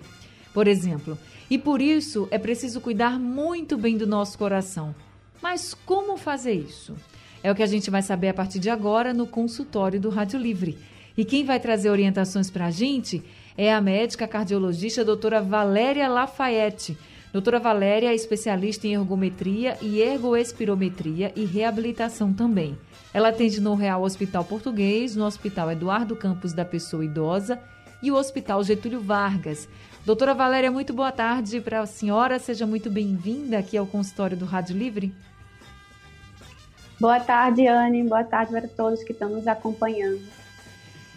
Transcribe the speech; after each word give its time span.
por 0.52 0.66
exemplo. 0.66 1.16
E 1.52 1.58
por 1.58 1.82
isso 1.82 2.26
é 2.30 2.38
preciso 2.38 2.80
cuidar 2.80 3.20
muito 3.20 3.76
bem 3.76 3.98
do 3.98 4.06
nosso 4.06 4.38
coração. 4.38 4.94
Mas 5.42 5.74
como 5.74 6.16
fazer 6.16 6.54
isso? 6.54 6.96
É 7.42 7.52
o 7.52 7.54
que 7.54 7.62
a 7.62 7.66
gente 7.66 7.90
vai 7.90 8.00
saber 8.00 8.30
a 8.30 8.32
partir 8.32 8.58
de 8.58 8.70
agora 8.70 9.12
no 9.12 9.26
consultório 9.26 10.00
do 10.00 10.08
Rádio 10.08 10.40
Livre. 10.40 10.78
E 11.14 11.26
quem 11.26 11.44
vai 11.44 11.60
trazer 11.60 11.90
orientações 11.90 12.50
para 12.50 12.64
a 12.64 12.70
gente 12.70 13.22
é 13.54 13.70
a 13.70 13.82
médica 13.82 14.26
cardiologista 14.26 15.04
doutora 15.04 15.42
Valéria 15.42 16.08
Lafayette. 16.08 16.96
Doutora 17.34 17.60
Valéria 17.60 18.08
é 18.08 18.14
especialista 18.14 18.86
em 18.86 18.94
ergometria 18.94 19.76
e 19.82 20.00
ergoespirometria 20.00 21.34
e 21.36 21.44
reabilitação 21.44 22.32
também. 22.32 22.78
Ela 23.12 23.28
atende 23.28 23.60
no 23.60 23.74
Real 23.74 24.02
Hospital 24.04 24.42
Português, 24.42 25.14
no 25.14 25.26
Hospital 25.26 25.70
Eduardo 25.72 26.16
Campos 26.16 26.54
da 26.54 26.64
Pessoa 26.64 27.04
Idosa 27.04 27.60
e 28.02 28.10
o 28.10 28.16
Hospital 28.16 28.64
Getúlio 28.64 29.02
Vargas. 29.02 29.68
Doutora 30.04 30.34
Valéria, 30.34 30.68
muito 30.68 30.92
boa 30.92 31.12
tarde 31.12 31.60
para 31.60 31.80
a 31.80 31.86
senhora. 31.86 32.36
Seja 32.40 32.66
muito 32.66 32.90
bem-vinda 32.90 33.58
aqui 33.58 33.76
ao 33.76 33.86
consultório 33.86 34.36
do 34.36 34.44
Rádio 34.44 34.76
Livre. 34.76 35.14
Boa 36.98 37.20
tarde, 37.20 37.68
Anne. 37.68 38.02
Boa 38.02 38.24
tarde 38.24 38.50
para 38.50 38.66
todos 38.66 39.04
que 39.04 39.12
estão 39.12 39.28
nos 39.28 39.46
acompanhando. 39.46 40.20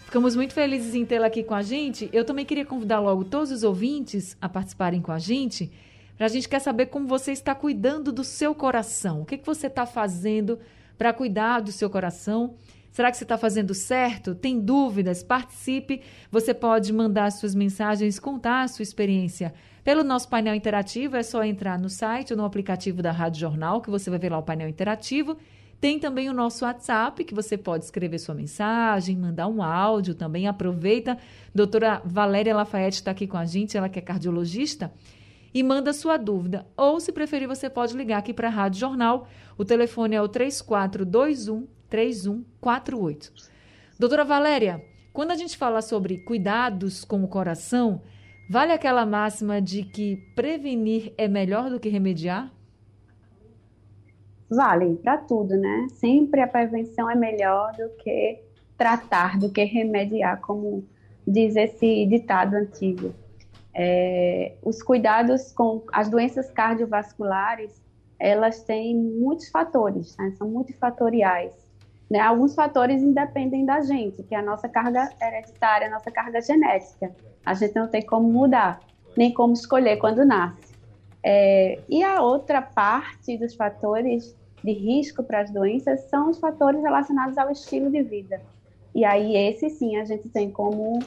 Ficamos 0.05 0.36
muito 0.36 0.53
felizes 0.53 0.94
em 0.94 1.03
tê-la 1.03 1.25
aqui 1.25 1.44
com 1.44 1.55
a 1.55 1.64
gente. 1.64 2.08
Eu 2.14 2.23
também 2.23 2.45
queria 2.45 2.64
convidar 2.64 3.00
logo 3.00 3.23
todos 3.23 3.50
os 3.50 3.64
ouvintes 3.64 4.38
a 4.39 4.47
participarem 4.47 5.02
com 5.02 5.11
a 5.11 5.17
gente. 5.17 5.72
A 6.20 6.27
gente 6.27 6.47
quer 6.47 6.59
saber 6.59 6.86
como 6.86 7.08
você 7.08 7.31
está 7.31 7.55
cuidando 7.55 8.11
do 8.11 8.23
seu 8.23 8.53
coração. 8.53 9.23
O 9.23 9.25
que, 9.25 9.39
que 9.39 9.45
você 9.47 9.66
está 9.66 9.88
fazendo 9.88 10.59
para 10.95 11.11
cuidar 11.11 11.59
do 11.59 11.72
seu 11.72 11.89
coração? 11.89 12.53
Será 12.95 13.11
que 13.11 13.17
você 13.17 13.25
está 13.25 13.38
fazendo 13.38 13.73
certo? 13.73 14.33
Tem 14.33 14.57
dúvidas? 14.57 15.21
Participe. 15.21 16.01
Você 16.31 16.53
pode 16.53 16.93
mandar 16.93 17.29
suas 17.29 17.53
mensagens, 17.53 18.19
contar 18.19 18.61
a 18.61 18.67
sua 18.69 18.83
experiência. 18.83 19.53
Pelo 19.83 20.02
nosso 20.02 20.29
painel 20.29 20.55
interativo, 20.55 21.17
é 21.17 21.21
só 21.21 21.43
entrar 21.43 21.77
no 21.77 21.89
site 21.89 22.31
ou 22.31 22.37
no 22.37 22.45
aplicativo 22.45 23.02
da 23.02 23.11
Rádio 23.11 23.41
Jornal, 23.41 23.81
que 23.81 23.89
você 23.89 24.09
vai 24.09 24.17
ver 24.17 24.31
lá 24.31 24.37
o 24.37 24.43
painel 24.43 24.69
interativo. 24.69 25.35
Tem 25.81 25.99
também 25.99 26.29
o 26.29 26.33
nosso 26.33 26.63
WhatsApp, 26.63 27.21
que 27.25 27.35
você 27.35 27.57
pode 27.57 27.83
escrever 27.83 28.17
sua 28.17 28.33
mensagem, 28.33 29.17
mandar 29.17 29.47
um 29.47 29.61
áudio 29.61 30.15
também. 30.15 30.47
Aproveita. 30.47 31.17
Doutora 31.53 32.02
Valéria 32.05 32.55
Lafayette 32.55 32.99
está 32.99 33.11
aqui 33.11 33.27
com 33.27 33.35
a 33.35 33.43
gente, 33.43 33.75
ela 33.75 33.89
que 33.89 33.99
é 33.99 34.02
cardiologista. 34.02 34.89
E 35.53 35.61
manda 35.63 35.91
sua 35.91 36.15
dúvida. 36.15 36.65
Ou, 36.77 37.02
se 37.02 37.11
preferir, 37.11 37.45
você 37.45 37.69
pode 37.69 37.93
ligar 37.93 38.19
aqui 38.19 38.33
para 38.33 38.47
a 38.47 38.52
Rádio 38.52 38.80
Jornal. 38.80 39.27
O 39.57 39.65
telefone 39.65 40.15
é 40.15 40.21
o 40.21 40.30
3421 40.30 41.74
3148. 41.89 43.31
Doutora 44.00 44.25
Valéria, 44.25 44.83
quando 45.14 45.31
a 45.31 45.36
gente 45.36 45.58
fala 45.58 45.81
sobre 45.81 46.17
cuidados 46.17 47.05
com 47.05 47.23
o 47.23 47.27
coração, 47.27 48.02
vale 48.50 48.73
aquela 48.73 49.05
máxima 49.05 49.61
de 49.61 49.83
que 49.83 50.17
prevenir 50.36 51.14
é 51.17 51.27
melhor 51.27 51.69
do 51.69 51.80
que 51.80 51.88
remediar? 51.88 52.52
Vale 54.50 54.95
para 54.97 55.17
tudo, 55.17 55.55
né? 55.58 55.88
Sempre 55.89 56.42
a 56.42 56.47
prevenção 56.47 57.09
é 57.09 57.16
melhor 57.16 57.72
do 57.73 57.89
que 58.03 58.44
tratar, 58.77 59.39
do 59.39 59.52
que 59.52 59.64
remediar, 59.64 60.42
como 60.42 60.83
diz 61.27 61.55
esse 61.55 62.05
ditado 62.05 62.55
antigo. 62.55 63.14
É, 63.73 64.55
os 64.64 64.82
cuidados 64.83 65.52
com 65.52 65.83
as 65.92 66.09
doenças 66.09 66.49
cardiovasculares, 66.52 67.82
elas 68.20 68.64
têm 68.64 68.95
muitos 68.95 69.49
fatores, 69.49 70.15
né? 70.17 70.32
são 70.38 70.49
multifatoriais. 70.49 71.64
Né? 72.10 72.20
Alguns 72.20 72.54
fatores 72.54 73.02
independem 73.02 73.66
da 73.66 73.82
gente, 73.82 74.23
que 74.23 74.36
é 74.36 74.38
a 74.38 74.42
nossa 74.42 74.70
carga 74.70 75.10
hereditária, 75.21 75.88
a 75.88 75.92
nossa 75.92 76.11
carga 76.11 76.42
genética. 76.42 77.16
A 77.45 77.54
gente 77.54 77.76
não 77.76 77.88
tem 77.88 78.02
como 78.02 78.32
mudar, 78.32 78.80
nem 79.17 79.33
como 79.33 79.54
escolher 79.54 79.98
quando 79.98 80.26
nasce. 80.26 80.73
É, 81.23 81.80
e 81.89 82.04
a 82.04 82.21
outra 82.21 82.61
parte 82.61 83.38
dos 83.38 83.55
fatores 83.55 84.36
de 84.64 84.71
risco 84.71 85.23
para 85.23 85.42
as 85.42 85.52
doenças 85.52 86.02
são 86.10 86.30
os 86.30 86.39
fatores 86.39 86.82
relacionados 86.82 87.38
ao 87.38 87.52
estilo 87.52 87.89
de 87.89 88.04
vida. 88.04 88.42
E 88.94 89.04
aí, 89.04 89.36
esse 89.36 89.70
sim, 89.70 89.98
a 89.98 90.05
gente 90.05 90.30
tem 90.30 90.49
como 90.49 90.99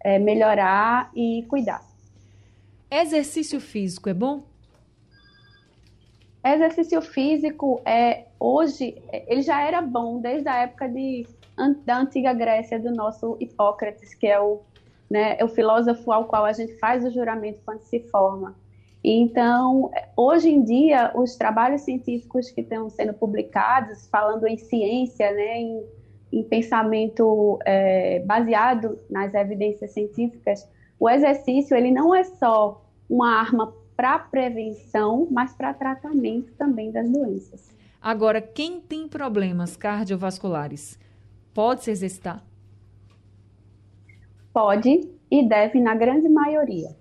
é, 0.00 0.18
melhorar 0.18 1.10
e 1.14 1.44
cuidar. 1.48 1.82
Exercício 2.90 3.60
físico 3.60 4.08
é 4.08 4.14
bom? 4.14 4.42
Exercício 6.54 7.02
físico 7.02 7.80
é 7.84 8.26
hoje 8.38 9.02
ele 9.26 9.42
já 9.42 9.60
era 9.60 9.82
bom 9.82 10.20
desde 10.20 10.48
a 10.48 10.58
época 10.58 10.88
de, 10.88 11.26
da 11.84 11.98
antiga 11.98 12.32
Grécia 12.32 12.78
do 12.78 12.92
nosso 12.92 13.36
Hipócrates, 13.40 14.14
que 14.14 14.26
é 14.26 14.38
o, 14.40 14.60
né, 15.10 15.36
é 15.38 15.44
o 15.44 15.48
filósofo 15.48 16.12
ao 16.12 16.26
qual 16.26 16.44
a 16.44 16.52
gente 16.52 16.78
faz 16.78 17.04
o 17.04 17.10
juramento 17.10 17.60
quando 17.64 17.80
se 17.80 18.00
forma. 18.10 18.54
Então, 19.02 19.90
hoje 20.16 20.50
em 20.50 20.62
dia, 20.62 21.12
os 21.14 21.36
trabalhos 21.36 21.82
científicos 21.82 22.50
que 22.50 22.60
estão 22.60 22.90
sendo 22.90 23.14
publicados, 23.14 24.06
falando 24.08 24.46
em 24.46 24.56
ciência, 24.56 25.32
né, 25.32 25.58
em, 25.58 25.84
em 26.32 26.42
pensamento 26.42 27.58
é, 27.64 28.20
baseado 28.20 28.98
nas 29.08 29.32
evidências 29.34 29.92
científicas, 29.92 30.68
o 30.98 31.08
exercício 31.08 31.76
ele 31.76 31.90
não 31.90 32.14
é 32.14 32.24
só 32.24 32.84
uma 33.08 33.38
arma 33.38 33.72
para 33.96 34.18
prevenção, 34.18 35.26
mas 35.30 35.54
para 35.54 35.72
tratamento 35.72 36.52
também 36.54 36.92
das 36.92 37.08
doenças. 37.10 37.74
Agora, 38.00 38.40
quem 38.40 38.80
tem 38.80 39.08
problemas 39.08 39.76
cardiovasculares 39.76 40.98
pode 41.54 41.84
se 41.84 41.90
exercitar? 41.90 42.44
Pode 44.52 45.10
e 45.30 45.48
deve, 45.48 45.80
na 45.80 45.94
grande 45.94 46.28
maioria. 46.28 46.94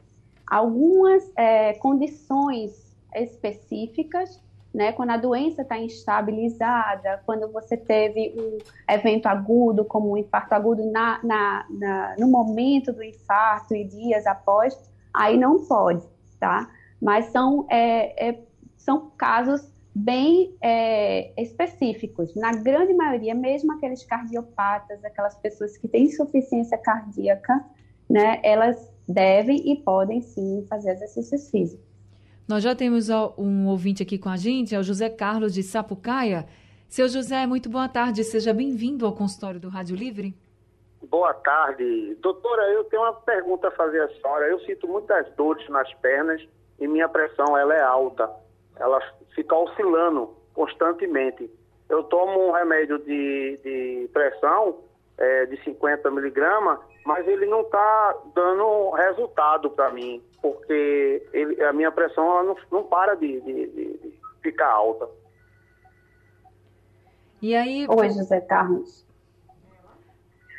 Algumas 0.48 1.32
é, 1.36 1.74
condições 1.74 2.96
específicas, 3.14 4.42
né, 4.74 4.92
quando 4.92 5.12
a 5.12 5.18
doença 5.18 5.62
está 5.62 5.78
instabilizada, 5.78 7.22
quando 7.26 7.52
você 7.52 7.78
teve 7.78 8.36
um 8.38 8.58
evento 8.94 9.28
agudo, 9.28 9.86
como 9.86 10.12
um 10.12 10.18
infarto 10.18 10.54
agudo 10.54 10.86
na, 10.92 11.20
na, 11.24 11.66
na, 11.70 12.16
no 12.18 12.28
momento 12.28 12.92
do 12.92 13.02
infarto 13.02 13.74
e 13.74 13.86
dias 13.86 14.28
após, 14.28 14.78
aí 15.14 15.38
não 15.38 15.66
pode, 15.66 16.06
tá? 16.40 16.70
Mas 17.02 17.26
são, 17.28 17.66
é, 17.70 18.30
é, 18.30 18.40
são 18.78 19.12
casos 19.18 19.62
bem 19.94 20.54
é, 20.62 21.42
específicos. 21.42 22.36
Na 22.36 22.52
grande 22.52 22.94
maioria, 22.94 23.34
mesmo 23.34 23.72
aqueles 23.74 24.04
cardiopatas, 24.04 25.04
aquelas 25.06 25.36
pessoas 25.38 25.78
que 25.78 25.88
têm 25.88 26.04
insuficiência 26.06 26.78
cardíaca, 26.78 27.64
né, 28.10 28.40
elas 28.44 28.94
devem 29.08 29.72
e 29.72 29.78
podem 29.78 30.22
sim 30.22 30.66
fazer 30.70 30.92
exercícios 30.92 31.50
físicos. 31.50 31.86
Nós 32.48 32.62
já 32.62 32.76
temos 32.76 33.10
um 33.38 33.68
ouvinte 33.68 34.04
aqui 34.04 34.18
com 34.18 34.30
a 34.30 34.38
gente, 34.38 34.76
é 34.76 34.80
o 34.80 34.84
José 34.84 35.10
Carlos 35.10 35.54
de 35.54 35.64
Sapucaia. 35.64 36.46
Seu 36.88 37.08
José, 37.08 37.48
muito 37.48 37.70
boa 37.70 37.90
tarde, 37.90 38.24
seja 38.24 38.54
bem-vindo 38.54 39.06
ao 39.06 39.14
consultório 39.14 39.60
do 39.60 39.70
Rádio 39.70 39.96
Livre. 39.96 40.36
Boa 41.10 41.34
tarde. 41.34 42.16
Doutora, 42.22 42.64
eu 42.72 42.84
tenho 42.86 43.02
uma 43.02 43.14
pergunta 43.14 43.68
a 43.68 43.72
fazer 43.72 44.02
à 44.02 44.08
senhora. 44.10 44.48
Eu 44.48 44.60
sinto 44.62 44.88
muitas 44.88 45.28
dores 45.36 45.68
nas 45.70 45.92
pernas 45.96 46.42
e 46.80 46.88
minha 46.88 47.08
pressão 47.08 47.58
ela 47.58 47.74
é 47.74 47.82
alta. 47.82 48.30
Ela 48.78 49.00
fica 49.34 49.56
oscilando 49.56 50.36
constantemente. 50.54 51.50
Eu 51.90 52.04
tomo 52.04 52.48
um 52.48 52.52
remédio 52.52 52.98
de, 53.00 53.60
de 53.64 54.10
pressão 54.12 54.80
é, 55.18 55.46
de 55.46 55.64
50 55.64 56.10
miligramas, 56.12 56.80
mas 57.06 57.28
ele 57.28 57.46
não 57.46 57.62
está 57.62 58.18
dando 58.34 58.90
resultado 58.92 59.70
para 59.70 59.92
mim, 59.92 60.22
porque 60.42 61.26
ele, 61.32 61.64
a 61.64 61.72
minha 61.72 61.92
pressão 61.92 62.26
ela 62.26 62.44
não, 62.44 62.56
não 62.72 62.84
para 62.84 63.16
de, 63.16 63.40
de, 63.42 63.68
de, 63.68 64.20
ficar 64.42 64.70
alta. 64.70 65.08
E 67.42 67.56
aí? 67.56 67.86
Oi, 67.88 68.10
José 68.10 68.42
Carlos. 68.42 69.05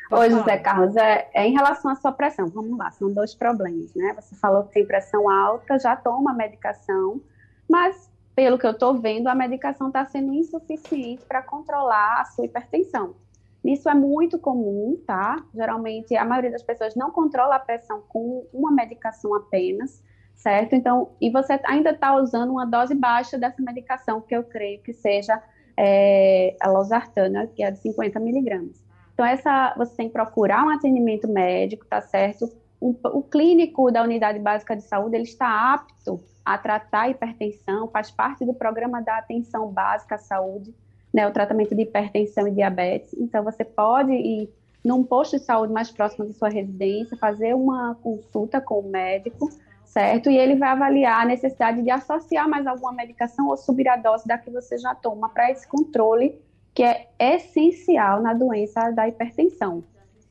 Oi, 0.08 0.30
José 0.30 0.58
Carlos, 0.58 0.96
é, 0.96 1.28
é, 1.34 1.46
em 1.46 1.52
relação 1.52 1.90
à 1.90 1.96
sua 1.96 2.12
pressão, 2.12 2.46
vamos 2.46 2.78
lá, 2.78 2.92
são 2.92 3.12
dois 3.12 3.34
problemas, 3.34 3.92
né? 3.94 4.14
Você 4.14 4.36
falou 4.36 4.62
que 4.64 4.74
tem 4.74 4.86
pressão 4.86 5.28
alta, 5.28 5.78
já 5.80 5.96
toma 5.96 6.32
medicação, 6.32 7.20
mas 7.68 8.08
pelo 8.34 8.56
que 8.56 8.66
eu 8.66 8.70
estou 8.70 8.94
vendo, 8.94 9.26
a 9.26 9.34
medicação 9.34 9.88
está 9.88 10.04
sendo 10.04 10.32
insuficiente 10.32 11.24
para 11.24 11.42
controlar 11.42 12.20
a 12.20 12.24
sua 12.26 12.44
hipertensão. 12.44 13.16
Isso 13.64 13.88
é 13.88 13.94
muito 13.94 14.38
comum, 14.38 14.96
tá? 15.04 15.42
Geralmente 15.52 16.14
a 16.14 16.24
maioria 16.24 16.52
das 16.52 16.62
pessoas 16.62 16.94
não 16.94 17.10
controla 17.10 17.56
a 17.56 17.58
pressão 17.58 18.00
com 18.08 18.46
uma 18.52 18.70
medicação 18.70 19.34
apenas, 19.34 20.04
certo? 20.36 20.74
Então, 20.74 21.10
e 21.20 21.30
você 21.30 21.58
ainda 21.64 21.90
está 21.90 22.14
usando 22.14 22.50
uma 22.50 22.64
dose 22.64 22.94
baixa 22.94 23.36
dessa 23.36 23.60
medicação, 23.60 24.20
que 24.20 24.36
eu 24.36 24.44
creio 24.44 24.80
que 24.82 24.92
seja 24.92 25.42
é, 25.76 26.56
a 26.60 26.68
losartana, 26.68 27.48
que 27.48 27.64
é 27.64 27.72
de 27.72 27.80
50 27.80 28.20
miligramas. 28.20 28.85
Então, 29.16 29.24
essa, 29.24 29.72
você 29.78 29.96
tem 29.96 30.08
que 30.08 30.12
procurar 30.12 30.62
um 30.62 30.68
atendimento 30.68 31.26
médico, 31.26 31.86
tá 31.86 32.02
certo? 32.02 32.52
O 32.78 33.22
clínico 33.22 33.90
da 33.90 34.02
unidade 34.02 34.38
básica 34.38 34.76
de 34.76 34.82
saúde, 34.82 35.16
ele 35.16 35.24
está 35.24 35.72
apto 35.72 36.20
a 36.44 36.58
tratar 36.58 37.08
hipertensão, 37.08 37.88
faz 37.88 38.10
parte 38.10 38.44
do 38.44 38.52
programa 38.52 39.00
da 39.00 39.16
atenção 39.16 39.72
básica 39.72 40.16
à 40.16 40.18
saúde, 40.18 40.74
né, 41.14 41.26
o 41.26 41.32
tratamento 41.32 41.74
de 41.74 41.80
hipertensão 41.80 42.46
e 42.46 42.50
diabetes. 42.50 43.14
Então, 43.14 43.42
você 43.42 43.64
pode 43.64 44.12
ir 44.12 44.50
num 44.84 45.02
posto 45.02 45.38
de 45.38 45.44
saúde 45.44 45.72
mais 45.72 45.90
próximo 45.90 46.26
da 46.26 46.34
sua 46.34 46.50
residência, 46.50 47.16
fazer 47.16 47.54
uma 47.54 47.94
consulta 48.02 48.60
com 48.60 48.80
o 48.80 48.90
médico, 48.90 49.48
certo? 49.86 50.28
E 50.28 50.36
ele 50.36 50.56
vai 50.56 50.68
avaliar 50.68 51.22
a 51.22 51.24
necessidade 51.24 51.82
de 51.82 51.90
associar 51.90 52.46
mais 52.46 52.66
alguma 52.66 52.92
medicação 52.92 53.48
ou 53.48 53.56
subir 53.56 53.88
a 53.88 53.96
dose 53.96 54.28
da 54.28 54.36
que 54.36 54.50
você 54.50 54.76
já 54.76 54.94
toma 54.94 55.30
para 55.30 55.50
esse 55.50 55.66
controle 55.66 56.38
que 56.76 56.82
é 56.82 57.08
essencial 57.18 58.20
na 58.20 58.34
doença 58.34 58.90
da 58.90 59.08
hipertensão. 59.08 59.82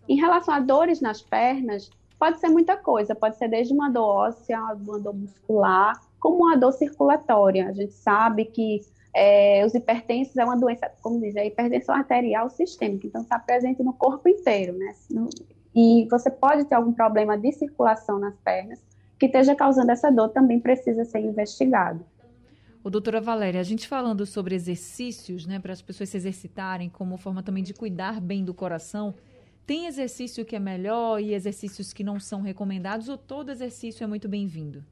Em 0.08 0.16
relação 0.16 0.54
a 0.54 0.60
dores 0.60 1.02
nas 1.02 1.20
pernas, 1.20 1.90
pode 2.20 2.40
ser 2.40 2.50
muita 2.50 2.78
coisa, 2.78 3.16
pode 3.16 3.36
ser 3.36 3.48
desde 3.48 3.74
uma 3.74 3.90
dor 3.90 4.28
óssea, 4.28 4.60
uma 4.60 5.00
dor 5.00 5.16
muscular, 5.16 6.00
como 6.20 6.44
uma 6.44 6.56
dor 6.56 6.72
circulatória. 6.72 7.68
A 7.68 7.74
gente 7.74 7.94
sabe 7.94 8.46
que 8.46 8.82
é, 9.12 9.66
os 9.66 9.74
hipertensos 9.74 10.38
é 10.38 10.46
uma 10.46 10.56
doença, 10.56 10.92
como 11.02 11.20
diz, 11.20 11.36
é 11.36 11.48
hipertensão 11.48 11.96
arterial 11.96 12.48
sistêmica, 12.52 13.08
então 13.08 13.24
está 13.24 13.40
presente 13.40 13.82
no 13.82 13.94
corpo 13.94 14.30
inteiro, 14.30 14.78
né? 14.78 14.94
E 15.74 16.08
você 16.12 16.30
pode 16.30 16.66
ter 16.66 16.76
algum 16.76 16.94
problema 16.94 17.36
de 17.36 17.52
circulação 17.54 18.20
nas 18.20 18.36
pernas 18.42 18.80
que 19.18 19.26
esteja 19.26 19.56
causando 19.56 19.92
essa 19.92 20.12
dor, 20.12 20.30
também 20.30 20.60
precisa 20.60 21.06
ser 21.06 21.22
investigado. 21.22 22.06
O 22.86 22.90
doutora 22.92 23.20
Valéria, 23.20 23.60
a 23.60 23.64
gente 23.64 23.88
falando 23.88 24.28
sobre 24.28 24.54
exercícios, 24.54 25.48
né, 25.48 25.58
para 25.58 25.74
as 25.74 25.82
pessoas 25.82 26.08
se 26.08 26.18
exercitarem 26.18 26.88
como 26.88 27.18
forma 27.18 27.42
também 27.42 27.64
de 27.64 27.74
cuidar 27.74 28.22
bem 28.22 28.46
do 28.46 28.54
coração, 28.54 29.16
tem 29.66 29.88
exercício 29.88 30.46
que 30.46 30.56
é 30.56 30.60
melhor 30.60 31.20
e 31.20 31.34
exercícios 31.34 31.92
que 31.92 32.04
não 32.04 32.20
são 32.20 32.44
recomendados 32.44 33.10
ou 33.10 33.18
todo 33.18 33.50
exercício 33.50 34.04
é 34.04 34.08
muito 34.08 34.30
bem-vindo? 34.30 34.84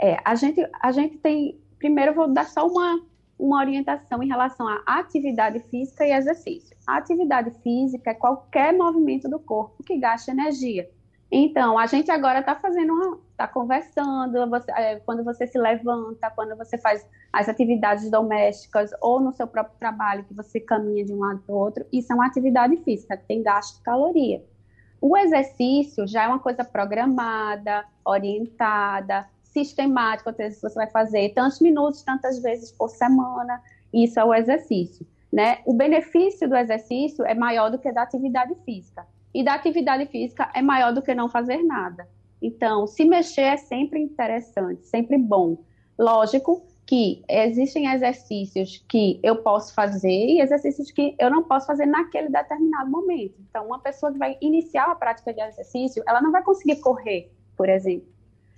É, 0.00 0.16
a 0.24 0.34
gente, 0.34 0.68
a 0.82 0.90
gente 0.90 1.18
tem. 1.18 1.60
Primeiro, 1.78 2.10
eu 2.10 2.16
vou 2.16 2.32
dar 2.32 2.46
só 2.46 2.66
uma, 2.66 3.00
uma 3.38 3.60
orientação 3.60 4.20
em 4.24 4.26
relação 4.26 4.66
à 4.66 4.82
atividade 4.98 5.60
física 5.70 6.04
e 6.04 6.10
exercício. 6.10 6.76
A 6.84 6.96
atividade 6.96 7.52
física 7.62 8.10
é 8.10 8.14
qualquer 8.14 8.76
movimento 8.76 9.28
do 9.28 9.38
corpo 9.38 9.84
que 9.84 9.96
gaste 9.98 10.32
energia. 10.32 10.90
Então, 11.34 11.78
a 11.78 11.86
gente 11.86 12.10
agora 12.10 12.40
está 12.40 12.54
fazendo, 12.54 13.18
está 13.30 13.48
conversando, 13.48 14.46
você, 14.50 14.70
é, 14.72 14.96
quando 14.96 15.24
você 15.24 15.46
se 15.46 15.58
levanta, 15.58 16.30
quando 16.30 16.54
você 16.54 16.76
faz 16.76 17.08
as 17.32 17.48
atividades 17.48 18.10
domésticas 18.10 18.90
ou 19.00 19.18
no 19.18 19.32
seu 19.32 19.46
próprio 19.46 19.74
trabalho, 19.78 20.24
que 20.24 20.34
você 20.34 20.60
caminha 20.60 21.02
de 21.06 21.14
um 21.14 21.20
lado 21.20 21.38
para 21.38 21.54
o 21.54 21.58
outro, 21.58 21.86
isso 21.90 22.12
é 22.12 22.14
uma 22.14 22.26
atividade 22.26 22.76
física, 22.84 23.16
tem 23.16 23.42
gasto 23.42 23.78
de 23.78 23.82
caloria. 23.82 24.44
O 25.00 25.16
exercício 25.16 26.06
já 26.06 26.24
é 26.24 26.28
uma 26.28 26.38
coisa 26.38 26.64
programada, 26.64 27.82
orientada, 28.04 29.26
sistemática, 29.42 30.30
você 30.32 30.74
vai 30.74 30.90
fazer 30.90 31.30
tantos 31.30 31.60
minutos, 31.60 32.02
tantas 32.02 32.40
vezes 32.40 32.70
por 32.72 32.90
semana, 32.90 33.62
isso 33.90 34.20
é 34.20 34.24
o 34.24 34.34
exercício. 34.34 35.06
Né? 35.32 35.60
O 35.64 35.72
benefício 35.72 36.46
do 36.46 36.54
exercício 36.54 37.24
é 37.24 37.34
maior 37.34 37.70
do 37.70 37.78
que 37.78 37.90
da 37.90 38.02
atividade 38.02 38.54
física. 38.66 39.06
E 39.34 39.42
da 39.42 39.54
atividade 39.54 40.06
física 40.06 40.50
é 40.54 40.60
maior 40.60 40.92
do 40.92 41.02
que 41.02 41.14
não 41.14 41.28
fazer 41.28 41.62
nada. 41.62 42.08
Então, 42.40 42.86
se 42.86 43.04
mexer 43.04 43.42
é 43.42 43.56
sempre 43.56 44.00
interessante, 44.00 44.84
sempre 44.86 45.16
bom. 45.16 45.58
Lógico 45.98 46.66
que 46.84 47.22
existem 47.28 47.86
exercícios 47.86 48.84
que 48.88 49.20
eu 49.22 49.36
posso 49.36 49.72
fazer 49.74 50.08
e 50.08 50.40
exercícios 50.40 50.90
que 50.90 51.14
eu 51.18 51.30
não 51.30 51.44
posso 51.44 51.66
fazer 51.66 51.86
naquele 51.86 52.28
determinado 52.28 52.90
momento. 52.90 53.34
Então, 53.48 53.66
uma 53.66 53.78
pessoa 53.78 54.12
que 54.12 54.18
vai 54.18 54.36
iniciar 54.40 54.90
a 54.90 54.94
prática 54.94 55.32
de 55.32 55.40
exercício, 55.40 56.02
ela 56.06 56.20
não 56.20 56.32
vai 56.32 56.42
conseguir 56.42 56.80
correr, 56.80 57.30
por 57.56 57.68
exemplo. 57.68 58.08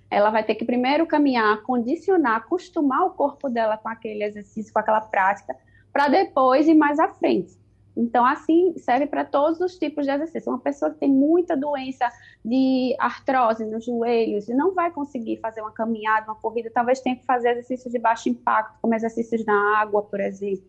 Ela 0.09 0.31
vai 0.31 0.43
ter 0.43 0.55
que 0.55 0.65
primeiro 0.65 1.05
caminhar, 1.05 1.61
condicionar, 1.63 2.37
acostumar 2.37 3.05
o 3.05 3.11
corpo 3.11 3.49
dela 3.49 3.77
com 3.77 3.89
aquele 3.89 4.23
exercício, 4.23 4.73
com 4.73 4.79
aquela 4.79 5.01
prática, 5.01 5.55
para 5.93 6.07
depois 6.07 6.67
ir 6.67 6.75
mais 6.75 6.99
à 6.99 7.07
frente. 7.09 7.57
Então, 7.95 8.25
assim, 8.25 8.73
serve 8.77 9.07
para 9.07 9.23
todos 9.23 9.61
os 9.61 9.77
tipos 9.77 10.05
de 10.05 10.11
exercício. 10.11 10.51
Uma 10.51 10.59
pessoa 10.59 10.91
que 10.91 10.99
tem 10.99 11.09
muita 11.09 11.55
doença 11.55 12.09
de 12.43 12.93
artrose 12.99 13.65
nos 13.65 13.85
joelhos 13.85 14.49
e 14.49 14.53
não 14.53 14.73
vai 14.73 14.91
conseguir 14.91 15.37
fazer 15.37 15.61
uma 15.61 15.71
caminhada, 15.71 16.27
uma 16.27 16.35
corrida, 16.35 16.69
talvez 16.73 16.99
tenha 16.99 17.15
que 17.15 17.25
fazer 17.25 17.51
exercícios 17.51 17.91
de 17.91 17.99
baixo 17.99 18.27
impacto, 18.27 18.77
como 18.81 18.93
exercícios 18.93 19.45
na 19.45 19.79
água, 19.79 20.01
por 20.03 20.19
exemplo. 20.19 20.65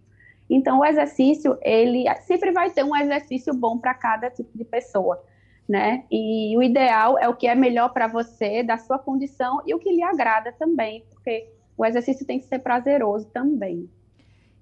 Então, 0.48 0.78
o 0.78 0.84
exercício, 0.84 1.58
ele 1.60 2.04
sempre 2.20 2.52
vai 2.52 2.70
ter 2.70 2.84
um 2.84 2.94
exercício 2.96 3.52
bom 3.52 3.78
para 3.78 3.92
cada 3.94 4.30
tipo 4.30 4.56
de 4.56 4.64
pessoa, 4.64 5.20
né? 5.68 6.04
E 6.08 6.56
o 6.56 6.62
ideal 6.62 7.18
é 7.18 7.28
o 7.28 7.34
que 7.34 7.48
é 7.48 7.54
melhor 7.56 7.92
para 7.92 8.06
você, 8.06 8.62
da 8.62 8.78
sua 8.78 8.98
condição 8.98 9.60
e 9.66 9.74
o 9.74 9.80
que 9.80 9.90
lhe 9.90 10.02
agrada 10.02 10.52
também, 10.52 11.04
porque 11.10 11.50
o 11.76 11.84
exercício 11.84 12.24
tem 12.24 12.38
que 12.38 12.46
ser 12.46 12.60
prazeroso 12.60 13.26
também. 13.30 13.90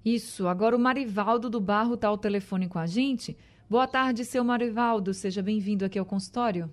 Isso. 0.05 0.47
Agora 0.47 0.75
o 0.75 0.79
Marivaldo 0.79 1.49
do 1.49 1.59
Barro 1.59 1.95
está 1.95 2.09
ao 2.09 2.17
telefone 2.17 2.69
com 2.69 2.77
a 2.77 2.85
gente. 2.85 3.35
Boa 3.67 3.87
tarde, 3.87 4.23
seu 4.23 4.43
Marivaldo. 4.43 5.15
Seja 5.15 5.41
bem-vindo 5.41 5.83
aqui 5.83 5.97
ao 5.97 6.05
consultório. 6.05 6.69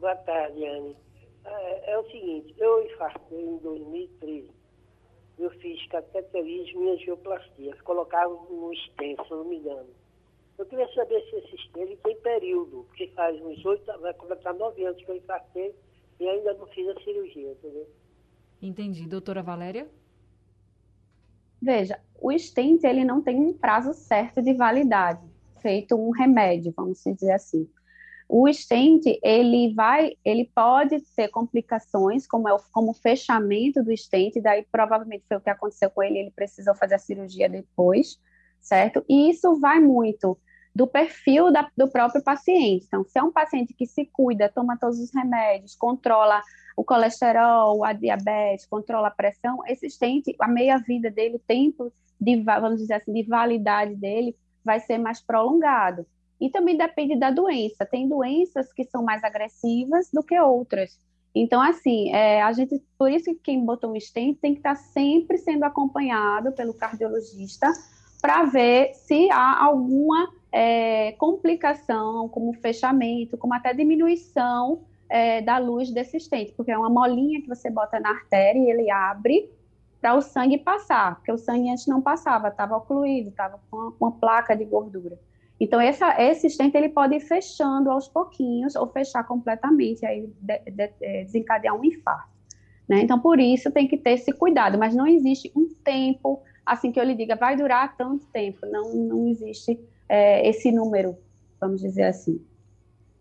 Boa 0.00 0.16
tarde, 0.16 0.66
Anne. 0.66 0.96
É, 1.44 1.92
é 1.92 1.98
o 1.98 2.02
seguinte, 2.10 2.52
eu 2.58 2.84
infartei 2.84 3.40
em 3.40 3.58
2013. 3.58 4.50
Eu 5.38 5.50
fiz 5.50 5.86
cateterismo 5.86 6.82
e 6.82 6.90
angioplastia. 6.90 7.76
Colocaram 7.84 8.44
no 8.50 8.72
extenso, 8.72 9.22
se 9.22 9.30
não 9.30 9.44
me 9.44 9.58
engano. 9.58 9.88
Eu 10.58 10.66
queria 10.66 10.92
saber 10.92 11.22
se 11.30 11.36
esse 11.36 11.54
esteve 11.54 11.96
tem 11.98 12.16
período, 12.16 12.84
porque 12.88 13.06
faz 13.08 13.40
uns 13.42 13.64
oito, 13.64 13.84
vai 14.00 14.12
completar 14.14 14.54
nove 14.54 14.84
anos 14.84 15.00
que 15.04 15.10
eu 15.10 15.16
infartei 15.16 15.72
e 16.18 16.28
ainda 16.28 16.52
não 16.54 16.66
fiz 16.68 16.88
a 16.88 17.00
cirurgia, 17.00 17.52
entendeu? 17.52 17.86
Entendi. 18.60 19.06
Doutora 19.06 19.42
Valéria? 19.42 19.86
Veja, 21.60 21.98
o 22.20 22.32
stent 22.32 22.84
ele 22.84 23.04
não 23.04 23.20
tem 23.20 23.40
um 23.40 23.52
prazo 23.52 23.92
certo 23.94 24.42
de 24.42 24.52
validade, 24.52 25.20
feito 25.60 25.96
um 25.96 26.10
remédio, 26.10 26.72
vamos 26.76 27.02
dizer 27.04 27.32
assim. 27.32 27.68
O 28.28 28.48
stent 28.52 29.04
ele 29.22 29.72
vai, 29.72 30.16
ele 30.24 30.50
pode 30.52 31.00
ter 31.14 31.28
complicações, 31.28 32.26
como 32.26 32.48
é 32.48 32.54
o, 32.54 32.58
como 32.72 32.92
fechamento 32.92 33.82
do 33.82 33.96
stent, 33.96 34.40
daí 34.42 34.66
provavelmente 34.70 35.24
foi 35.28 35.36
o 35.36 35.40
que 35.40 35.50
aconteceu 35.50 35.90
com 35.90 36.02
ele, 36.02 36.18
ele 36.18 36.30
precisou 36.32 36.74
fazer 36.74 36.96
a 36.96 36.98
cirurgia 36.98 37.48
depois, 37.48 38.20
certo? 38.60 39.04
E 39.08 39.30
isso 39.30 39.60
vai 39.60 39.78
muito 39.78 40.36
do 40.76 40.86
perfil 40.86 41.50
da, 41.50 41.66
do 41.74 41.88
próprio 41.88 42.22
paciente. 42.22 42.84
Então, 42.86 43.02
se 43.02 43.18
é 43.18 43.22
um 43.22 43.32
paciente 43.32 43.72
que 43.72 43.86
se 43.86 44.04
cuida, 44.04 44.52
toma 44.54 44.76
todos 44.76 45.00
os 45.00 45.10
remédios, 45.10 45.74
controla 45.74 46.42
o 46.76 46.84
colesterol, 46.84 47.82
a 47.82 47.94
diabetes, 47.94 48.66
controla 48.66 49.08
a 49.08 49.10
pressão, 49.10 49.62
esse 49.66 49.86
estente, 49.86 50.36
a 50.38 50.46
meia-vida 50.46 51.10
dele, 51.10 51.36
o 51.36 51.38
tempo 51.38 51.90
de, 52.20 52.42
vamos 52.42 52.78
dizer 52.78 52.94
assim, 52.94 53.14
de 53.14 53.22
validade 53.22 53.94
dele 53.94 54.36
vai 54.62 54.78
ser 54.78 54.98
mais 54.98 55.18
prolongado. 55.18 56.04
E 56.38 56.50
também 56.50 56.76
depende 56.76 57.18
da 57.18 57.30
doença. 57.30 57.86
Tem 57.86 58.06
doenças 58.06 58.70
que 58.70 58.84
são 58.84 59.02
mais 59.02 59.24
agressivas 59.24 60.10
do 60.12 60.22
que 60.22 60.38
outras. 60.38 61.00
Então, 61.34 61.62
assim, 61.62 62.12
é, 62.12 62.42
a 62.42 62.52
gente, 62.52 62.82
por 62.98 63.10
isso 63.10 63.24
que 63.24 63.40
quem 63.44 63.64
botou 63.64 63.92
um 63.92 63.98
stent 63.98 64.38
tem 64.42 64.52
que 64.52 64.58
estar 64.58 64.76
sempre 64.76 65.38
sendo 65.38 65.64
acompanhado 65.64 66.52
pelo 66.52 66.74
cardiologista 66.74 67.72
para 68.26 68.42
ver 68.42 68.92
se 68.92 69.30
há 69.30 69.64
alguma 69.64 70.28
é, 70.50 71.12
complicação, 71.12 72.28
como 72.28 72.52
fechamento, 72.54 73.38
como 73.38 73.54
até 73.54 73.72
diminuição 73.72 74.80
é, 75.08 75.40
da 75.40 75.58
luz 75.58 75.92
desse 75.92 76.16
estente, 76.16 76.52
porque 76.56 76.72
é 76.72 76.76
uma 76.76 76.90
molinha 76.90 77.40
que 77.40 77.46
você 77.46 77.70
bota 77.70 78.00
na 78.00 78.10
artéria 78.10 78.58
e 78.58 78.68
ele 78.68 78.90
abre 78.90 79.48
para 80.00 80.16
o 80.16 80.20
sangue 80.20 80.58
passar, 80.58 81.14
porque 81.14 81.30
o 81.30 81.38
sangue 81.38 81.70
antes 81.70 81.86
não 81.86 82.02
passava, 82.02 82.48
estava 82.48 82.76
ocluído, 82.76 83.28
estava 83.28 83.60
com 83.70 83.76
uma, 83.76 83.94
uma, 84.00 84.10
placa 84.10 84.56
de 84.56 84.64
gordura. 84.64 85.16
Então, 85.60 85.80
essa, 85.80 86.20
esse 86.20 86.48
estente 86.48 86.76
ele 86.76 86.88
pode 86.88 87.14
ir 87.14 87.20
fechando 87.20 87.92
aos 87.92 88.08
pouquinhos 88.08 88.74
ou 88.74 88.88
fechar 88.88 89.22
completamente, 89.22 90.04
aí 90.04 90.26
de, 90.40 90.58
de, 90.58 90.70
de, 90.72 91.24
desencadear 91.24 91.76
um 91.76 91.84
infarto. 91.84 92.28
Né? 92.88 93.02
Então, 93.02 93.20
por 93.20 93.38
isso 93.38 93.70
tem 93.70 93.86
que 93.86 93.96
ter 93.96 94.14
esse 94.14 94.32
cuidado, 94.32 94.76
mas 94.76 94.96
não 94.96 95.06
existe 95.06 95.52
um 95.54 95.68
tempo, 95.84 96.42
assim 96.66 96.90
que 96.90 96.98
eu 96.98 97.04
lhe 97.04 97.14
diga, 97.14 97.36
vai 97.36 97.56
durar 97.56 97.96
tanto 97.96 98.26
tempo, 98.26 98.66
não, 98.66 98.92
não 98.92 99.28
existe 99.28 99.78
é, 100.08 100.46
esse 100.48 100.72
número, 100.72 101.16
vamos 101.60 101.80
dizer 101.80 102.02
assim. 102.02 102.44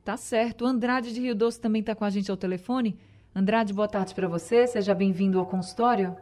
Tá 0.04 0.18
certo. 0.18 0.66
O 0.66 0.68
Andrade 0.68 1.14
de 1.14 1.22
Rio 1.22 1.36
Doce 1.36 1.60
também 1.60 1.80
está 1.80 1.96
com 1.96 2.04
a 2.04 2.10
gente 2.10 2.30
ao 2.30 2.38
telefone. 2.38 3.00
Andrade, 3.36 3.74
boa 3.74 3.88
tarde 3.88 4.14
para 4.14 4.28
você. 4.28 4.68
Seja 4.68 4.94
bem-vindo 4.94 5.40
ao 5.40 5.46
consultório. 5.46 6.16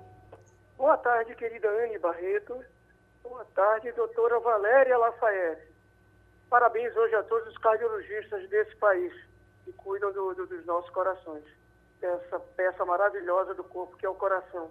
Boa 0.78 0.98
tarde, 0.98 1.36
querida 1.36 1.70
Anne 1.70 1.98
Barreto. 2.00 2.56
Boa 3.22 3.46
tarde, 3.54 3.92
doutora 3.92 4.40
Valéria 4.40 4.98
Lafayette. 4.98 5.68
Parabéns 6.50 6.96
hoje 6.96 7.16
a 7.16 7.24
todos 7.24 7.48
os 7.50 7.58
cardiologistas 7.58 8.48
desse 8.50 8.76
país 8.78 9.14
que 9.66 9.74
cuidam 9.74 10.12
do, 10.12 10.34
do, 10.34 10.48
dos 10.48 10.66
nossos 10.66 10.90
corações. 10.92 11.44
essa 12.02 12.40
peça 12.40 12.86
maravilhosa 12.86 13.54
do 13.54 13.64
corpo 13.64 13.98
que 13.98 14.06
é 14.06 14.10
o 14.10 14.16
coração. 14.16 14.70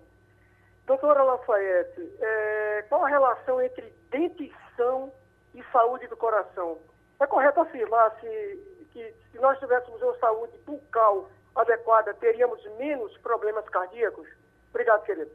Doutora 0.86 1.22
Lafayette, 1.22 2.12
é, 2.20 2.84
qual 2.88 3.04
a 3.04 3.08
relação 3.08 3.60
entre 3.60 3.94
dentição 4.10 5.12
e 5.54 5.62
saúde 5.72 6.06
do 6.08 6.16
coração? 6.16 6.78
É 7.20 7.26
correto 7.26 7.60
afirmar 7.60 8.10
se, 8.20 8.86
que 8.92 9.14
se 9.30 9.38
nós 9.38 9.58
tivéssemos 9.58 10.02
uma 10.02 10.18
saúde 10.18 10.58
bucal 10.66 11.30
adequada, 11.54 12.12
teríamos 12.14 12.60
menos 12.78 13.16
problemas 13.18 13.68
cardíacos? 13.68 14.26
Obrigado, 14.70 15.04
querido. 15.04 15.30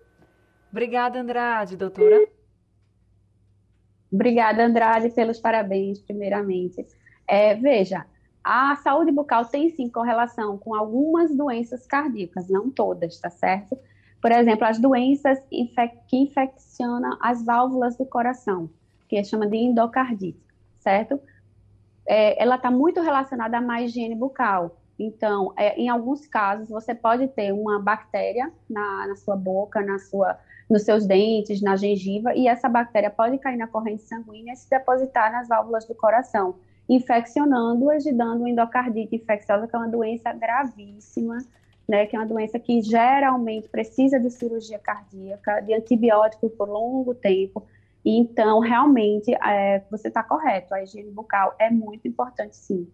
Obrigada, 0.70 1.20
Andrade. 1.20 1.78
Doutora? 1.78 2.28
Obrigada, 4.12 4.66
Andrade, 4.66 5.10
pelos 5.12 5.40
parabéns, 5.40 6.00
primeiramente. 6.00 6.86
É, 7.28 7.56
veja, 7.56 8.06
a 8.44 8.76
saúde 8.78 9.12
bucal 9.12 9.46
tem 9.46 9.70
sim 9.70 9.90
correlação 9.90 10.58
com 10.58 10.74
algumas 10.74 11.36
doenças 11.36 11.86
cardíacas, 11.86 12.50
não 12.50 12.70
todas, 12.70 13.20
tá 13.20 13.30
certo? 13.30 13.78
Por 14.22 14.32
exemplo, 14.32 14.66
as 14.66 14.80
doenças 14.80 15.40
que 15.50 16.18
infeccionam 16.18 17.18
as 17.22 17.44
válvulas 17.44 17.96
do 17.98 18.06
coração, 18.06 18.70
que 19.08 19.16
é 19.16 19.24
chama 19.24 19.48
de 19.48 19.58
endocardite, 19.58 20.40
certo? 20.80 21.20
É, 22.06 22.42
ela 22.42 22.56
está 22.56 22.72
muito 22.72 23.02
relacionada 23.02 23.58
à 23.58 23.62
má 23.62 23.82
higiene 23.82 24.16
bucal. 24.16 24.78
Então, 25.00 25.54
é, 25.56 25.80
em 25.80 25.90
alguns 25.90 26.26
casos, 26.26 26.70
você 26.70 26.96
pode 26.96 27.28
ter 27.28 27.52
uma 27.52 27.80
bactéria 27.80 28.52
na, 28.68 29.08
na 29.08 29.16
sua 29.16 29.36
boca, 29.36 29.82
na 29.82 30.00
sua, 30.00 30.40
nos 30.68 30.84
seus 30.84 31.06
dentes, 31.06 31.62
na 31.62 31.76
gengiva, 31.76 32.34
e 32.34 32.48
essa 32.48 32.68
bactéria 32.68 33.12
pode 33.12 33.38
cair 33.38 33.58
na 33.58 33.68
corrente 33.68 34.02
sanguínea 34.04 34.54
e 34.54 34.56
se 34.56 34.68
depositar 34.68 35.32
nas 35.32 35.48
válvulas 35.48 35.86
do 35.86 35.94
coração, 35.94 36.56
infeccionando-as 36.90 38.06
e 38.08 38.14
dando 38.14 38.48
endocardite 38.48 39.16
infecciosa, 39.16 39.68
que 39.68 39.76
é 39.76 39.80
uma 39.80 39.88
doença 39.88 40.34
gravíssima, 40.34 41.38
né, 41.88 42.06
que 42.06 42.16
é 42.16 42.20
uma 42.20 42.26
doença 42.26 42.60
que 42.60 42.82
geralmente 42.82 43.70
precisa 43.70 44.20
de 44.20 44.30
cirurgia 44.30 44.78
cardíaca, 44.78 45.62
de 45.62 45.74
antibiótico 45.74 46.50
por 46.50 46.68
longo 46.68 47.16
tempo. 47.16 47.66
E, 48.04 48.18
então, 48.18 48.60
realmente, 48.60 49.34
é, 49.34 49.84
você 49.90 50.08
está 50.08 50.24
correto, 50.24 50.74
a 50.74 50.84
higiene 50.84 51.12
bucal 51.12 51.56
é 51.58 51.70
muito 51.70 52.08
importante, 52.08 52.56
sim. 52.56 52.92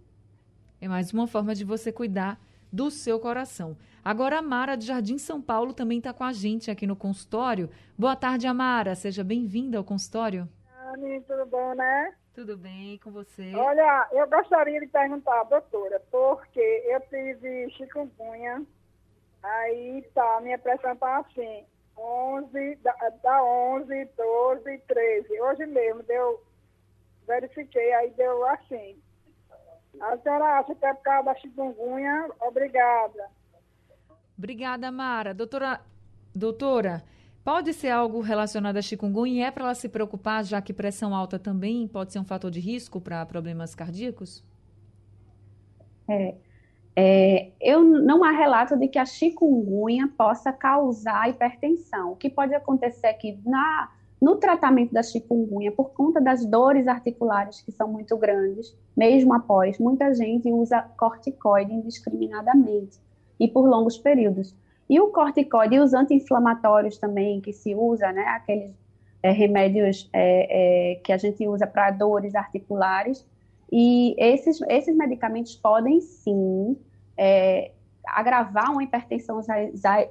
É 0.80 0.88
mais 0.88 1.14
uma 1.14 1.28
forma 1.28 1.56
de 1.56 1.64
você 1.64 1.92
cuidar 1.92 2.40
do 2.72 2.90
seu 2.90 3.20
coração. 3.20 3.78
Agora, 4.04 4.40
a 4.40 4.42
Mara 4.42 4.76
de 4.76 4.86
Jardim 4.86 5.18
São 5.18 5.42
Paulo 5.42 5.74
também 5.74 6.00
está 6.00 6.12
com 6.12 6.24
a 6.24 6.34
gente 6.34 6.70
aqui 6.70 6.86
no 6.86 6.96
consultório. 6.96 7.70
Boa 7.98 8.16
tarde, 8.16 8.48
Amara. 8.48 8.96
Seja 8.96 9.24
bem-vinda 9.24 9.78
ao 9.78 9.84
consultório. 9.84 10.50
Anny, 10.94 11.22
tudo 11.22 11.46
bom, 11.46 11.74
né? 11.74 12.14
Tudo 12.34 12.58
bem 12.58 12.98
com 12.98 13.12
você? 13.12 13.54
Olha, 13.56 14.10
eu 14.12 14.28
gostaria 14.28 14.80
de 14.80 14.88
perguntar, 14.88 15.44
doutora, 15.44 16.02
porque 16.12 16.60
eu 16.60 17.00
tive 17.02 17.70
chikungunya, 17.78 18.64
aí 19.44 20.02
tá, 20.16 20.40
minha 20.42 20.58
pressão 20.58 20.96
tá 20.96 21.20
assim, 21.20 21.66
11, 21.98 22.80
dá, 23.22 23.44
11, 23.44 24.06
12, 24.18 24.78
13. 24.88 25.42
Hoje 25.42 25.66
mesmo 25.66 26.02
deu, 26.04 26.42
verifiquei, 27.28 27.94
aí 27.94 28.10
deu 28.12 28.46
assim, 28.48 28.98
a 30.00 30.18
senhora 30.18 30.60
acha 30.60 30.74
que 30.74 30.86
é 30.86 30.94
por 30.94 31.04
causa 31.04 31.26
da 31.26 31.36
chikungunya? 31.36 32.30
Obrigada. 32.42 33.30
Obrigada, 34.38 34.92
Mara. 34.92 35.34
Doutora, 35.34 35.82
doutora, 36.34 37.04
pode 37.44 37.74
ser 37.74 37.90
algo 37.90 38.20
relacionado 38.22 38.78
à 38.78 38.82
chikungunya 38.82 39.44
e 39.44 39.48
é 39.48 39.52
para 39.52 39.66
ela 39.66 39.76
se 39.76 39.88
preocupar, 39.88 40.44
já 40.44 40.62
que 40.62 40.74
pressão 40.74 41.16
alta 41.16 41.38
também 41.38 41.88
pode 41.88 42.12
ser 42.12 42.20
um 42.20 42.26
fator 42.26 42.50
de 42.50 42.60
risco 42.60 43.00
para 43.00 43.26
problemas 43.26 43.76
cardíacos? 43.76 44.44
É, 46.10 46.36
é, 46.96 47.52
eu 47.60 47.84
não 47.84 48.24
há 48.24 48.32
relato 48.32 48.78
de 48.78 48.88
que 48.88 49.00
a 49.00 49.06
chikungunya 49.06 50.10
possa 50.18 50.54
causar 50.54 51.30
hipertensão. 51.30 52.12
O 52.12 52.16
que 52.16 52.30
pode 52.30 52.54
acontecer 52.54 53.08
é 53.08 53.14
que 53.14 53.40
na 53.46 53.90
no 54.24 54.38
tratamento 54.38 54.94
da 54.94 55.04
chikungunya, 55.04 55.70
por 55.70 55.90
conta 55.90 56.22
das 56.22 56.46
dores 56.46 56.88
articulares 56.88 57.60
que 57.60 57.74
são 57.74 57.90
muito 57.90 58.16
grandes, 58.16 58.74
mesmo 58.96 59.34
após, 59.34 59.78
muita 59.78 60.14
gente 60.14 60.50
usa 60.50 60.82
corticoide 60.98 61.74
indiscriminadamente 61.74 63.02
e 63.38 63.50
por 63.50 63.68
longos 63.68 63.98
períodos. 63.98 64.56
E 64.90 64.98
o 64.98 65.10
corticoide 65.10 65.76
e 65.76 65.80
os 65.82 65.94
anti-inflamatórios 65.94 66.98
também 66.98 67.42
que 67.42 67.52
se 67.52 67.76
usa, 67.76 68.14
né, 68.14 68.24
aqueles 68.28 68.72
é, 69.22 69.30
remédios 69.32 70.10
é, 70.14 70.94
é, 70.94 70.96
que 70.96 71.12
a 71.12 71.18
gente 71.18 71.46
usa 71.46 71.68
para 71.68 71.92
dores 71.92 72.34
articulares, 72.34 73.28
e 73.75 74.15
esses, 74.20 74.62
esses 74.70 74.96
medicamentos 74.96 75.56
podem 75.56 76.00
sim 76.00 76.77
é, 77.18 77.72
agravar 78.06 78.72
uma 78.72 78.84
hipertensão 78.84 79.42
já, 79.42 79.56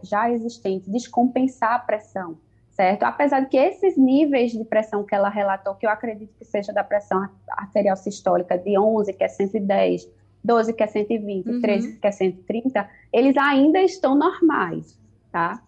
já 0.03 0.31
existente, 0.31 0.91
descompensar 0.91 1.75
a 1.75 1.79
pressão 1.79 2.37
certo? 2.73 3.03
Apesar 3.05 3.41
de 3.41 3.49
que 3.49 3.57
esses 3.57 3.97
níveis 3.97 4.53
de 4.53 4.65
pressão 4.65 5.05
que 5.05 5.15
ela 5.15 5.29
relatou, 5.29 5.75
que 5.75 5.87
eu 5.87 5.91
acredito 5.91 6.35
que 6.39 6.45
seja 6.45 6.73
da 6.73 6.83
pressão 6.83 7.29
arterial 7.51 7.97
sistólica 7.97 8.59
de 8.59 8.79
11, 8.79 9.13
que 9.13 9.23
é 9.23 9.29
110, 9.29 10.09
12, 10.43 10.73
que 10.73 10.83
é 10.83 10.87
120, 10.87 11.47
uhum. 11.47 11.61
13, 11.61 11.97
que 11.99 12.07
é 12.07 12.11
130, 12.11 12.91
eles 13.13 13.37
ainda 13.37 13.79
estão 13.81 14.15
normais, 14.17 14.99
tá? 15.31 15.63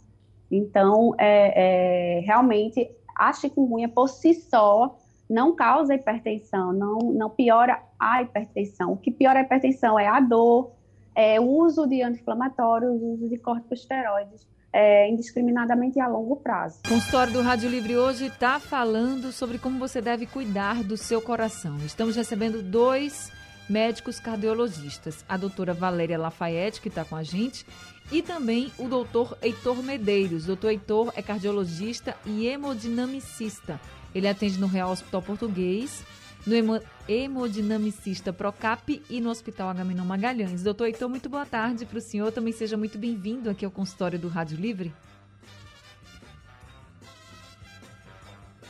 Então, 0.51 1.15
é, 1.19 2.19
é, 2.19 2.21
realmente, 2.21 2.91
a 3.15 3.33
chikungunya 3.33 3.89
por 3.89 4.09
si 4.09 4.35
só 4.35 4.99
não 5.29 5.55
causa 5.55 5.95
hipertensão, 5.95 6.73
não, 6.73 6.99
não 6.99 7.31
piora 7.31 7.83
a 7.99 8.23
hipertensão. 8.23 8.93
O 8.93 8.97
que 8.97 9.11
piora 9.11 9.41
a 9.41 9.43
hipertensão 9.43 9.99
é 9.99 10.07
a 10.07 10.21
dor, 10.21 10.73
é 11.15 11.41
o 11.41 11.45
uso 11.45 11.87
de 11.87 12.03
anti-inflamatórios, 12.03 12.91
o 12.91 13.15
uso 13.15 13.29
de 13.29 13.39
corticosteroides 13.39 14.47
é, 14.75 15.09
indiscriminadamente 15.09 16.01
a 16.01 16.09
longo 16.09 16.35
prazo. 16.35 16.81
O 16.85 16.89
consultório 16.89 17.33
do 17.33 17.41
Rádio 17.41 17.71
Livre 17.71 17.97
hoje 17.97 18.27
está 18.27 18.59
falando 18.59 19.31
sobre 19.31 19.57
como 19.57 19.79
você 19.79 20.01
deve 20.01 20.27
cuidar 20.27 20.83
do 20.83 20.97
seu 20.97 21.23
coração. 21.23 21.77
Estamos 21.87 22.17
recebendo 22.17 22.61
dois 22.61 23.31
médicos 23.71 24.19
cardiologistas, 24.19 25.25
a 25.29 25.37
doutora 25.37 25.73
Valéria 25.73 26.19
Lafayette, 26.19 26.81
que 26.81 26.89
está 26.89 27.05
com 27.05 27.15
a 27.15 27.23
gente, 27.23 27.65
e 28.11 28.21
também 28.21 28.73
o 28.77 28.89
doutor 28.89 29.39
Heitor 29.41 29.81
Medeiros. 29.81 30.45
O 30.45 30.49
doutor 30.49 30.73
Heitor 30.73 31.13
é 31.15 31.23
cardiologista 31.23 32.17
e 32.27 32.49
hemodinamicista. 32.49 33.81
Ele 34.15 34.29
atende 34.29 34.59
no 34.59 34.67
Real 34.67 34.91
Hospital 34.91 35.23
Português 35.23 36.05
no 36.47 36.81
hemodinamicista 37.09 38.33
Procap 38.33 39.03
e 39.09 39.21
no 39.21 39.31
Hospital 39.31 39.71
Agamenon 39.71 40.05
Magalhães. 40.05 40.63
Doutor 40.63 40.87
Heitor, 40.87 41.09
muito 41.09 41.29
boa 41.29 41.47
tarde 41.47 41.87
para 41.87 41.99
o 41.99 42.01
senhor. 42.01 42.31
Também 42.33 42.53
seja 42.53 42.77
muito 42.77 42.99
bem-vindo 42.99 43.49
aqui 43.49 43.65
ao 43.65 43.71
consultório 43.71 44.19
do 44.19 44.29
Rádio 44.29 44.59
Livre. 44.59 44.93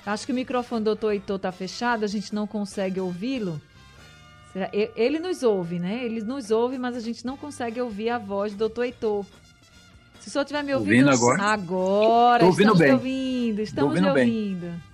Acho 0.07 0.27
que 0.27 0.33
o 0.33 0.35
microfone 0.35 0.83
do 0.83 0.85
doutor 0.87 1.13
Heitor 1.13 1.37
está 1.37 1.51
fechado, 1.51 2.05
a 2.05 2.09
gente 2.09 2.35
não 2.35 2.47
consegue 2.47 3.01
ouvi-lo. 3.01 3.61
Ele 4.95 5.19
nos 5.19 5.43
ouve, 5.43 5.81
né? 5.81 6.05
Ele 6.05 6.21
nos 6.21 6.51
ouve, 6.51 6.79
mas 6.79 6.95
a 6.95 7.01
gente 7.01 7.27
não 7.27 7.37
consegue 7.37 7.81
ouvir 7.81 8.11
a 8.11 8.19
voz 8.19 8.53
do 8.53 8.59
doutor 8.59 8.85
Heitor. 8.85 9.25
Se 10.21 10.29
o 10.29 10.31
senhor 10.31 10.43
estiver 10.43 10.63
me 10.63 10.75
ouvindo, 10.75 11.09
ouvindo 11.09 11.11
agora, 11.11 11.43
agora 11.43 12.45
ouvindo 12.45 12.73
estamos 12.73 12.79
bem. 12.79 12.93
ouvindo, 12.93 13.61
estamos 13.61 13.91
ouvindo 13.91 14.09
ouvindo. 14.09 14.94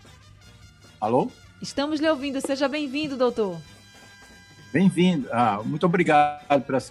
Alô? 1.01 1.31
Estamos 1.63 1.99
lhe 1.99 2.09
ouvindo. 2.11 2.39
Seja 2.43 2.69
bem-vindo, 2.69 3.17
doutor. 3.17 3.59
Bem-vindo. 4.71 5.29
Ah, 5.33 5.63
muito 5.65 5.87
obrigado 5.87 6.45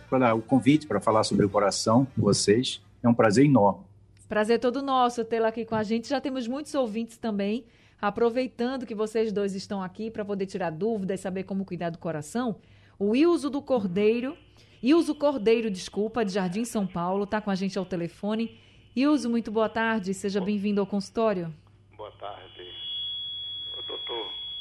pelo 0.10 0.42
convite 0.42 0.88
para 0.88 1.00
falar 1.00 1.24
sobre 1.24 1.46
o 1.46 1.50
coração 1.50 2.06
com 2.06 2.24
vocês. 2.24 2.82
É 3.04 3.08
um 3.08 3.14
prazer 3.14 3.46
enorme. 3.46 3.86
Prazer 4.28 4.60
todo 4.60 4.82
nosso 4.82 5.24
tê-la 5.24 5.50
aqui 5.50 5.64
com 5.64 5.76
a 5.76 5.84
gente. 5.84 6.10
Já 6.10 6.20
temos 6.20 6.48
muitos 6.48 6.74
ouvintes 6.74 7.18
também. 7.18 7.66
Aproveitando 8.02 8.86
que 8.86 8.96
vocês 8.96 9.32
dois 9.32 9.54
estão 9.54 9.82
aqui 9.84 10.10
para 10.10 10.26
poder 10.26 10.48
tirar 10.48 10.72
dúvidas 10.72 11.20
e 11.20 11.24
saber 11.24 11.44
como 11.44 11.64
cuidar 11.64 11.92
do 11.92 12.00
coração, 12.00 12.56
o 12.98 13.16
Ilso 13.16 13.50
do 13.50 13.62
Cordeiro, 13.62 14.36
Ilso 14.82 15.14
Cordeiro, 15.14 15.70
desculpa, 15.70 16.26
de 16.26 16.32
Jardim 16.32 16.66
São 16.66 16.88
Paulo, 16.88 17.26
está 17.26 17.40
com 17.42 17.52
a 17.52 17.56
gente 17.56 17.78
ao 17.78 17.86
telefone. 17.86 18.60
Ilso, 18.96 19.30
muito 19.30 19.52
boa 19.52 19.70
tarde. 19.70 20.14
Seja 20.16 20.42
bem-vindo 20.42 20.82
ao 20.82 20.88
consultório. 20.88 21.54
Boa 21.96 22.12
tarde. 22.14 22.59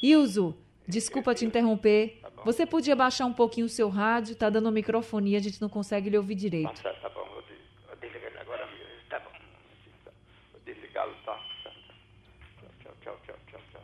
Ilzo, 0.01 0.55
desculpa 0.87 1.35
te 1.35 1.45
interromper. 1.45 2.19
Tá 2.21 2.29
Você 2.45 2.65
podia 2.65 2.95
baixar 2.95 3.25
um 3.25 3.33
pouquinho 3.33 3.65
o 3.65 3.69
seu 3.69 3.89
rádio? 3.89 4.35
Tá 4.35 4.49
dando 4.49 4.71
microfonia, 4.71 5.37
a 5.37 5.41
gente 5.41 5.61
não 5.61 5.69
consegue 5.69 6.09
lhe 6.09 6.17
ouvir 6.17 6.35
direito. 6.35 6.81
Tá, 6.81 6.93
tá 6.93 7.09
bom, 7.09 7.25
vou, 7.25 7.43
desligar 7.99 8.31
agora 8.39 8.65
mesmo. 8.67 8.85
Tá 9.09 9.19
bom. 9.19 9.31
Vou 10.53 10.61
desligá-lo, 10.65 11.13
tá? 11.25 11.39
Tchau, 11.63 12.93
tchau, 13.01 13.17
tchau, 13.25 13.35
tchau, 13.47 13.59
tchau. 13.71 13.81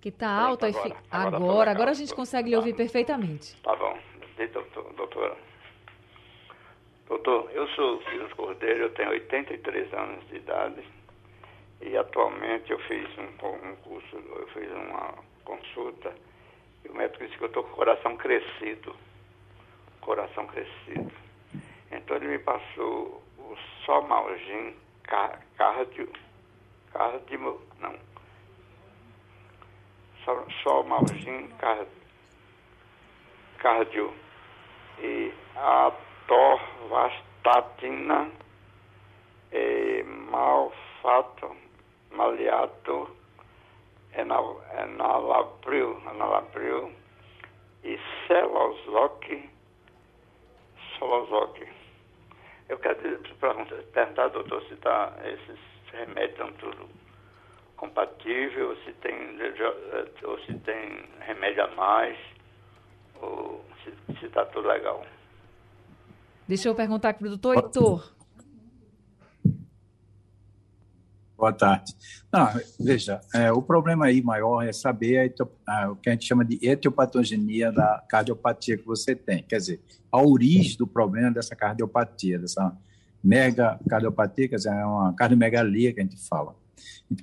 Que 0.00 0.10
tá 0.10 0.30
alto 0.30 0.66
aí. 0.66 0.74
Agora, 0.74 0.96
agora, 1.10 1.36
agora, 1.36 1.70
agora 1.70 1.90
a 1.90 1.94
gente 1.94 2.14
consegue 2.14 2.50
lhe 2.50 2.56
ouvir 2.56 2.74
perfeitamente. 2.74 3.56
Tá 3.62 3.74
bom. 3.76 3.98
Doutor, 4.52 4.92
doutora. 4.94 5.36
Doutor, 7.08 7.50
eu 7.52 7.66
sou 7.68 8.00
Ilzo 8.12 8.36
Cordeiro, 8.36 8.84
eu 8.84 8.90
tenho 8.94 9.10
83 9.10 9.92
anos 9.92 10.26
de 10.28 10.36
idade. 10.36 10.82
E 11.82 11.96
atualmente 11.96 12.70
eu 12.70 12.78
fiz 12.80 13.08
um, 13.18 13.46
um 13.46 13.76
curso, 13.76 14.16
eu 14.16 14.48
fiz 14.54 14.70
uma 14.70 15.14
consulta 15.44 16.14
e 16.84 16.88
o 16.88 16.94
médico 16.94 17.24
disse 17.24 17.36
que 17.36 17.44
eu 17.44 17.48
estou 17.48 17.64
com 17.64 17.72
o 17.72 17.76
coração 17.76 18.16
crescido. 18.16 18.96
Coração 20.00 20.46
crescido. 20.46 21.12
Então 21.90 22.16
ele 22.16 22.28
me 22.28 22.38
passou 22.38 23.22
o 23.38 23.56
Somalgin 23.84 24.74
cardio, 25.04 26.10
cardio, 26.92 27.60
não, 27.80 27.94
Somalgin 30.62 31.48
cardio 33.58 34.14
e 34.98 35.34
atorvastatina 35.56 38.30
e 39.52 40.04
malfato, 40.04 41.56
maliato, 42.12 43.16
enalapril, 44.14 46.00
enalapril 46.12 46.92
e 47.84 47.98
celozoque, 48.26 49.48
celozoque. 50.98 51.68
Eu 52.68 52.78
quero 52.78 52.96
perguntar, 53.90 54.28
doutor, 54.28 54.62
se 54.64 54.76
tá, 54.76 55.12
esses 55.24 55.58
remédios 55.92 56.30
estão 56.30 56.52
tudo 56.54 56.88
compatível, 57.76 58.76
se 58.84 58.92
tem, 58.94 59.38
ou 60.24 60.38
se 60.40 60.54
tem 60.60 61.02
remédio 61.20 61.64
a 61.64 61.68
mais, 61.68 62.18
ou 63.20 63.64
se 64.18 64.26
está 64.26 64.44
tudo 64.46 64.68
legal. 64.68 65.04
Deixa 66.46 66.68
eu 66.68 66.74
perguntar 66.74 67.10
aqui 67.10 67.20
para 67.20 67.26
o 67.26 67.36
doutor 67.36 67.56
Heitor. 67.56 68.19
Boa 71.40 71.54
tarde. 71.54 71.94
Não, 72.30 72.50
veja, 72.78 73.18
é, 73.34 73.50
o 73.50 73.62
problema 73.62 74.04
aí 74.04 74.20
maior 74.20 74.60
é 74.62 74.74
saber 74.74 75.32
a, 75.66 75.84
a, 75.84 75.90
o 75.92 75.96
que 75.96 76.10
a 76.10 76.12
gente 76.12 76.26
chama 76.26 76.44
de 76.44 76.58
etiopatogenia 76.60 77.72
da 77.72 78.04
cardiopatia 78.06 78.76
que 78.76 78.84
você 78.84 79.16
tem. 79.16 79.42
Quer 79.44 79.56
dizer, 79.56 79.80
a 80.12 80.20
origem 80.20 80.76
do 80.76 80.86
problema 80.86 81.30
dessa 81.30 81.56
cardiopatia, 81.56 82.38
dessa 82.38 82.76
mega 83.24 83.80
cardiopatia, 83.88 84.48
quer 84.50 84.56
dizer, 84.56 84.68
é 84.68 84.84
uma 84.84 85.14
cardiomegalia 85.14 85.94
que 85.94 86.00
a 86.00 86.02
gente 86.02 86.18
fala, 86.28 86.54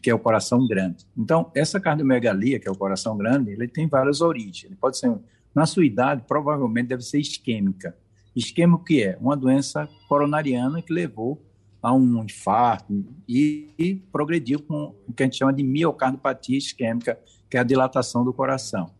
que 0.02 0.10
é 0.10 0.16
o 0.16 0.20
coração 0.20 0.66
grande. 0.68 1.06
Então, 1.16 1.52
essa 1.54 1.80
cardiomegalia, 1.80 2.60
que 2.60 2.68
é 2.68 2.72
o 2.72 2.76
coração 2.76 3.16
grande, 3.16 3.52
ele 3.52 3.68
tem 3.68 3.88
várias 3.88 4.20
origens. 4.20 4.64
Ele 4.64 4.76
pode 4.76 4.98
ser, 4.98 5.16
na 5.54 5.68
sua 5.68 5.86
idade, 5.86 6.24
provavelmente 6.28 6.88
deve 6.88 7.04
ser 7.04 7.20
isquêmica. 7.20 7.96
Isquêmico 8.36 8.84
que 8.84 9.04
é? 9.04 9.16
Uma 9.22 9.38
doença 9.38 9.88
coronariana 10.10 10.82
que 10.82 10.92
levou 10.92 11.40
a 11.82 11.94
um 11.94 12.24
infarto 12.24 13.06
e, 13.28 13.70
e 13.78 13.96
progrediu 13.96 14.60
com 14.60 14.96
o 15.08 15.14
que 15.14 15.24
a 15.24 15.26
gente 15.26 15.38
chama 15.38 15.54
de 15.54 15.64
miocardiopatia 15.64 16.58
isquêmica, 16.58 17.20
que 17.50 17.58
é 17.58 17.60
a 17.60 17.64
dilatação 17.64 18.24
do 18.24 18.34
coração. 18.34 18.92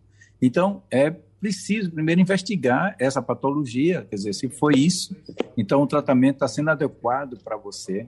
Então, 0.42 0.84
é 0.92 1.10
preciso 1.40 1.92
primeiro 1.92 2.22
investigar 2.22 2.96
essa 3.00 3.22
patologia, 3.22 4.06
quer 4.10 4.16
dizer, 4.16 4.34
se 4.34 4.50
foi 4.50 4.76
isso, 4.76 5.16
então 5.56 5.82
o 5.82 5.88
tratamento 5.88 6.36
está 6.36 6.48
sendo 6.48 6.70
adequado 6.70 7.38
para 7.44 7.58
você. 7.58 8.08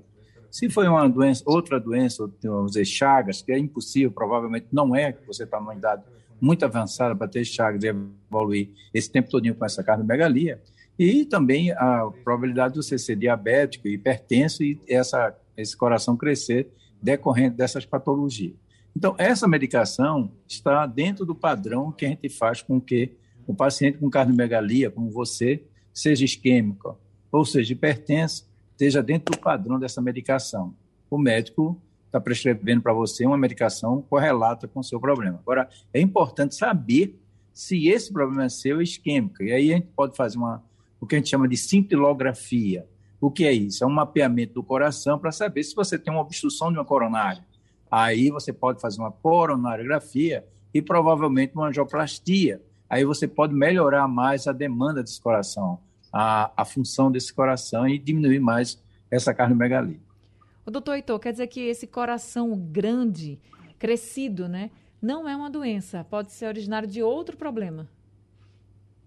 Se 0.52 0.70
foi 0.70 0.88
uma 0.88 1.08
doença, 1.08 1.44
outra 1.46 1.80
doença, 1.80 2.30
vamos 2.44 2.72
dizer, 2.72 2.86
Chagas, 2.86 3.42
que 3.42 3.52
é 3.52 3.58
impossível, 3.58 4.12
provavelmente 4.12 4.68
não 4.72 4.96
é, 4.96 5.12
que 5.12 5.26
você 5.28 5.44
está 5.44 5.60
numa 5.60 5.76
idade 5.76 6.04
muito 6.42 6.64
avançada 6.66 7.16
para 7.16 7.28
ter 7.28 7.46
Chagas 7.46 7.84
e 7.84 7.88
evoluir 7.88 8.70
esse 8.94 9.12
tempo 9.12 9.30
todinho 9.30 9.54
com 9.54 9.66
essa 9.66 9.84
cardiomegalia, 9.84 10.62
e 11.00 11.24
também 11.24 11.72
a 11.72 12.12
probabilidade 12.26 12.74
de 12.74 12.84
você 12.84 12.98
ser 12.98 13.16
diabético, 13.16 13.88
hipertenso 13.88 14.62
e 14.62 14.78
essa, 14.86 15.34
esse 15.56 15.76
coração 15.76 16.18
crescer 16.18 16.70
decorrente 17.02 17.56
dessas 17.56 17.86
patologias. 17.86 18.54
Então, 18.94 19.16
essa 19.18 19.48
medicação 19.48 20.30
está 20.46 20.86
dentro 20.86 21.26
do 21.26 21.34
padrão 21.34 21.90
que 21.90 22.06
a 22.06 22.10
gente 22.10 22.28
faz 22.28 22.62
com 22.62 22.82
que 22.82 23.14
o 23.48 23.56
paciente 23.56 23.98
com 23.98 24.10
cardiomegalia, 24.10 24.92
como 24.92 25.10
você, 25.10 25.64
seja 25.94 26.26
isquêmico 26.26 27.00
ou 27.32 27.46
seja 27.46 27.72
hipertenso, 27.72 28.46
esteja 28.72 29.02
dentro 29.02 29.34
do 29.34 29.40
padrão 29.40 29.80
dessa 29.80 30.02
medicação. 30.02 30.76
O 31.10 31.18
médico 31.18 31.82
está 32.08 32.20
prescrevendo 32.20 32.82
para 32.82 32.92
você 32.92 33.26
uma 33.26 33.38
medicação 33.38 34.02
correlata 34.02 34.68
com 34.68 34.82
o 34.82 34.84
seu 34.84 35.00
problema. 35.00 35.40
Agora, 35.42 35.70
é 35.94 36.02
importante 36.02 36.56
saber 36.56 37.18
se 37.54 37.88
esse 37.88 38.12
problema 38.12 38.46
é 38.46 38.50
seu 38.50 38.82
isquêmico. 38.82 39.44
E 39.44 39.54
aí 39.54 39.72
a 39.72 39.76
gente 39.76 39.88
pode 39.96 40.16
fazer 40.18 40.38
uma 40.38 40.64
o 41.00 41.08
que 41.08 41.16
a 41.16 41.18
gente 41.18 41.30
chama 41.30 41.48
de 41.48 41.58
cintilografia. 41.58 42.88
O 43.22 43.30
que 43.30 43.46
é 43.46 43.52
isso? 43.52 43.84
É 43.84 43.88
um 43.88 43.92
mapeamento 43.92 44.54
do 44.54 44.64
coração 44.64 45.20
para 45.20 45.32
saber 45.32 45.64
se 45.64 45.76
você 45.76 45.98
tem 45.98 46.14
uma 46.14 46.22
obstrução 46.22 46.72
de 46.72 46.78
uma 46.78 46.86
coronária. 46.86 47.44
Aí 47.92 48.30
você 48.30 48.54
pode 48.54 48.80
fazer 48.80 49.00
uma 49.02 49.12
coronariografia 49.12 50.46
e 50.74 50.82
provavelmente 50.82 51.54
uma 51.56 51.68
angioplastia. 51.68 52.62
Aí 52.90 53.04
você 53.04 53.28
pode 53.28 53.54
melhorar 53.54 54.08
mais 54.08 54.48
a 54.48 54.52
demanda 54.52 55.02
desse 55.02 55.20
coração, 55.20 55.80
a, 56.14 56.52
a 56.56 56.66
função 56.66 57.12
desse 57.12 57.34
coração 57.34 57.88
e 57.88 57.98
diminuir 57.98 58.40
mais 58.40 58.82
essa 59.12 59.34
cardiomegalia. 59.34 60.00
O 60.66 60.72
doutor 60.72 60.96
Heitor, 60.96 61.20
quer 61.20 61.32
dizer 61.32 61.48
que 61.48 61.62
esse 61.62 61.88
coração 61.88 62.56
grande, 62.56 63.40
crescido, 63.80 64.48
né, 64.48 64.70
não 65.02 65.28
é 65.28 65.36
uma 65.36 65.50
doença, 65.50 66.04
pode 66.04 66.32
ser 66.32 66.46
originário 66.46 66.88
de 66.88 67.02
outro 67.02 67.36
problema. 67.36 67.88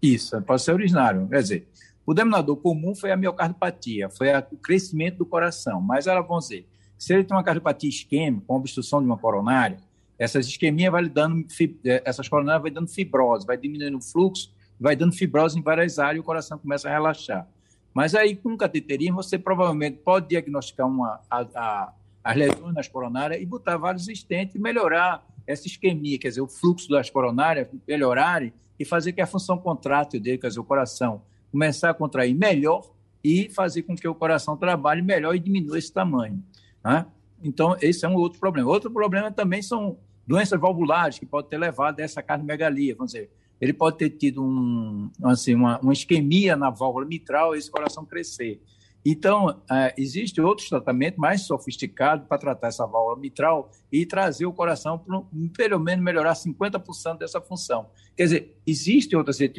Isso, 0.03 0.41
pode 0.43 0.63
ser 0.63 0.73
originário. 0.73 1.29
Quer 1.29 1.43
dizer, 1.43 1.69
o 2.05 2.13
denominador 2.13 2.57
comum 2.57 2.95
foi 2.95 3.13
a 3.13 3.17
miocardiopatia, 3.17 4.11
foi 4.11 4.29
o 4.51 4.57
crescimento 4.57 5.19
do 5.19 5.27
coração. 5.27 5.81
Mas 5.81 6.07
vamos 6.07 6.49
dizer, 6.49 6.67
se 6.99 7.15
ele 7.15 7.25
tem 7.25 7.37
uma 7.37 7.45
cardiopatia 7.45 7.89
isquêmica, 7.89 8.45
com 8.47 8.57
obstrução 8.57 9.01
de 9.01 9.07
uma 9.07 9.17
coronária, 9.17 9.79
essas 10.19 10.47
isquemias 10.47 10.91
vai 10.91 11.09
dando, 11.09 11.47
eh, 11.85 12.03
essas 12.05 12.29
coronárias 12.29 12.63
vai 12.63 12.71
dando 12.71 12.89
fibrose, 12.89 13.47
vai 13.47 13.57
diminuindo 13.57 13.99
o 13.99 14.01
fluxo, 14.01 14.53
vai 14.79 14.97
dando 14.97 15.13
fibrose 15.13 15.59
em 15.59 15.63
várias 15.63 15.99
áreas 15.99 16.17
e 16.17 16.21
o 16.21 16.25
coração 16.25 16.59
começa 16.59 16.89
a 16.89 16.93
relaxar. 16.93 17.47
Mas 17.95 18.15
aí, 18.15 18.35
com 18.35 18.57
cateterismo, 18.57 19.23
você 19.23 19.39
provavelmente 19.39 19.99
pode 19.99 20.29
diagnosticar 20.29 20.87
uma, 20.87 21.21
a, 21.31 21.41
a, 21.55 21.93
as 22.25 22.37
lesões 22.37 22.75
nas 22.75 22.89
coronárias 22.89 23.41
e 23.41 23.47
botar 23.47 23.77
vários 23.77 24.09
estentes 24.09 24.55
e 24.55 24.59
melhorar 24.59 25.27
essa 25.47 25.67
isquemia, 25.67 26.19
quer 26.19 26.29
dizer, 26.29 26.41
o 26.41 26.49
fluxo 26.49 26.89
das 26.89 27.11
coronárias 27.11 27.69
melhorarem 27.87 28.53
e 28.83 28.85
fazer 28.85 29.13
que 29.13 29.21
a 29.21 29.27
função 29.27 29.57
contrátil 29.57 30.21
dele, 30.21 30.39
quer 30.39 30.49
dizer, 30.49 30.59
o 30.59 30.65
coração, 30.65 31.23
começar 31.53 31.91
a 31.91 31.95
contrair 31.95 32.35
melhor 32.35 32.91
e 33.23 33.49
fazer 33.49 33.83
com 33.83 33.95
que 33.95 34.09
o 34.09 34.15
coração 34.15 34.57
trabalhe 34.57 35.01
melhor 35.01 35.37
e 35.37 35.39
diminua 35.39 35.79
esse 35.79 35.93
tamanho. 35.93 36.43
Né? 36.85 37.07
Então, 37.41 37.77
esse 37.81 38.05
é 38.05 38.09
um 38.09 38.17
outro 38.17 38.41
problema. 38.41 38.69
Outro 38.69 38.91
problema 38.91 39.31
também 39.31 39.63
são 39.63 39.99
doenças 40.27 40.61
valvulares 40.61 41.17
que 41.17 41.25
podem 41.25 41.51
ter 41.51 41.59
levado 41.59 42.01
a 42.01 42.03
essa 42.03 42.21
cardiomegalia. 42.21 42.97
Vamos 42.97 43.13
dizer, 43.13 43.31
ele 43.61 43.73
pode 43.73 43.99
ter 43.99 44.11
tido 44.11 44.43
um, 44.43 45.09
assim, 45.23 45.55
uma, 45.55 45.79
uma 45.79 45.93
isquemia 45.93 46.57
na 46.57 46.69
válvula 46.69 47.07
mitral 47.07 47.55
e 47.55 47.59
esse 47.59 47.71
coração 47.71 48.05
crescer. 48.05 48.61
Então, 49.05 49.61
é, 49.71 49.93
existe 49.99 50.41
outros 50.41 50.69
tratamentos 50.69 51.19
mais 51.19 51.43
sofisticados 51.43 52.27
para 52.29 52.39
tratar 52.39 52.69
essa 52.69 52.87
válvula 52.87 53.17
mitral 53.17 53.71
e 53.91 54.07
trazer 54.07 54.47
o 54.47 54.53
coração 54.53 54.97
para, 54.97 55.23
pelo 55.57 55.81
menos, 55.81 56.05
melhorar 56.05 56.35
50% 56.35 57.19
dessa 57.19 57.41
função. 57.41 57.91
Quer 58.17 58.23
dizer, 58.25 58.57
existe 58.65 59.17
outras 59.17 59.41
é, 59.41 59.51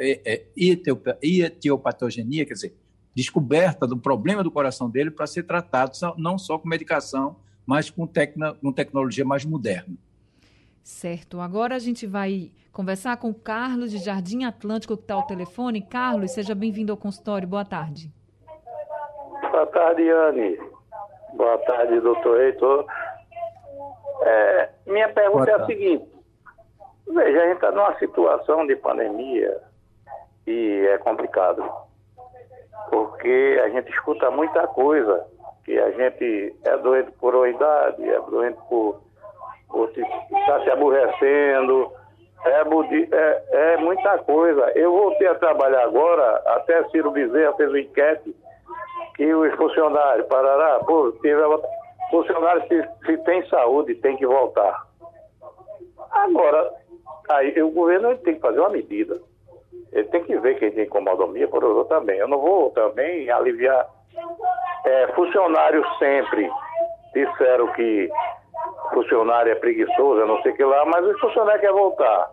é, 0.00 0.46
etiopatogenia, 0.56 2.44
quer 2.44 2.54
dizer, 2.54 2.74
descoberta 3.14 3.86
do 3.86 3.96
problema 3.96 4.42
do 4.42 4.50
coração 4.50 4.90
dele 4.90 5.10
para 5.10 5.26
ser 5.26 5.44
tratado 5.44 5.92
não 6.16 6.36
só 6.36 6.58
com 6.58 6.68
medicação, 6.68 7.36
mas 7.64 7.90
com, 7.90 8.06
tecno, 8.06 8.54
com 8.56 8.72
tecnologia 8.72 9.24
mais 9.24 9.44
moderna. 9.44 9.94
Certo. 10.82 11.40
Agora 11.40 11.76
a 11.76 11.78
gente 11.78 12.06
vai 12.06 12.50
conversar 12.72 13.16
com 13.18 13.30
o 13.30 13.34
Carlos 13.34 13.92
de 13.92 13.98
Jardim 13.98 14.42
Atlântico, 14.44 14.96
que 14.96 15.04
está 15.04 15.14
ao 15.14 15.26
telefone. 15.26 15.80
Carlos, 15.80 16.32
seja 16.32 16.54
bem-vindo 16.54 16.90
ao 16.90 16.96
consultório. 16.96 17.46
Boa 17.46 17.64
tarde. 17.64 18.12
Boa 19.50 19.66
tarde, 19.66 20.08
Anne. 20.08 20.60
Boa 21.34 21.58
tarde, 21.58 21.98
doutor 22.00 22.40
Heitor. 22.40 22.86
É, 24.22 24.68
minha 24.86 25.08
pergunta 25.08 25.50
é 25.50 25.54
a 25.54 25.66
seguinte. 25.66 26.08
Veja, 27.08 27.42
a 27.42 27.46
gente 27.46 27.56
está 27.56 27.72
numa 27.72 27.98
situação 27.98 28.64
de 28.64 28.76
pandemia 28.76 29.60
e 30.46 30.86
é 30.92 30.98
complicado. 30.98 31.68
Porque 32.90 33.60
a 33.64 33.68
gente 33.70 33.90
escuta 33.90 34.30
muita 34.30 34.68
coisa. 34.68 35.26
Que 35.64 35.78
a 35.78 35.90
gente 35.90 36.56
é 36.64 36.76
doente 36.78 37.10
por 37.12 37.34
uma 37.34 37.48
idade, 37.48 38.08
é 38.08 38.20
doente 38.20 38.58
por, 38.68 39.00
por 39.68 39.90
estar 39.90 40.46
tá 40.46 40.62
se 40.62 40.70
aborrecendo. 40.70 41.92
É, 42.44 42.60
é, 42.60 43.44
é, 43.74 43.76
muita 43.78 44.16
coisa. 44.18 44.70
Eu 44.76 44.92
voltei 44.92 45.26
a 45.26 45.34
trabalhar 45.34 45.82
agora, 45.82 46.36
até 46.46 46.88
Ciro 46.90 47.10
Bezerra 47.10 47.52
fez 47.54 47.68
uma 47.68 47.80
enquete 47.80 48.39
e 49.20 49.34
os 49.34 49.54
funcionários, 49.56 50.26
Parará, 50.28 50.80
pô, 50.80 51.12
funcionário 52.10 52.66
se, 52.68 52.88
se 53.04 53.18
tem 53.18 53.46
saúde 53.48 53.94
tem 53.96 54.16
que 54.16 54.26
voltar. 54.26 54.86
Agora, 56.10 56.72
aí 57.28 57.62
o 57.62 57.70
governo 57.70 58.16
tem 58.16 58.36
que 58.36 58.40
fazer 58.40 58.58
uma 58.60 58.70
medida. 58.70 59.20
Ele 59.92 60.08
tem 60.08 60.24
que 60.24 60.38
ver 60.38 60.58
quem 60.58 60.72
tem 60.72 60.88
comodomia, 60.88 61.46
por 61.48 61.62
outro 61.62 61.84
também. 61.84 62.18
Eu 62.18 62.28
não 62.28 62.38
vou 62.38 62.70
também 62.70 63.28
aliviar. 63.28 63.86
É, 64.86 65.08
funcionários 65.08 65.86
sempre 65.98 66.50
disseram 67.12 67.70
que 67.74 68.10
funcionário 68.94 69.52
é 69.52 69.54
preguiçoso, 69.54 70.24
não 70.24 70.40
sei 70.40 70.52
o 70.52 70.56
que 70.56 70.64
lá, 70.64 70.82
mas 70.86 71.04
o 71.04 71.18
funcionário 71.18 71.60
quer 71.60 71.72
voltar. 71.72 72.30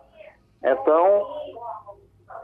Então, 0.63 1.27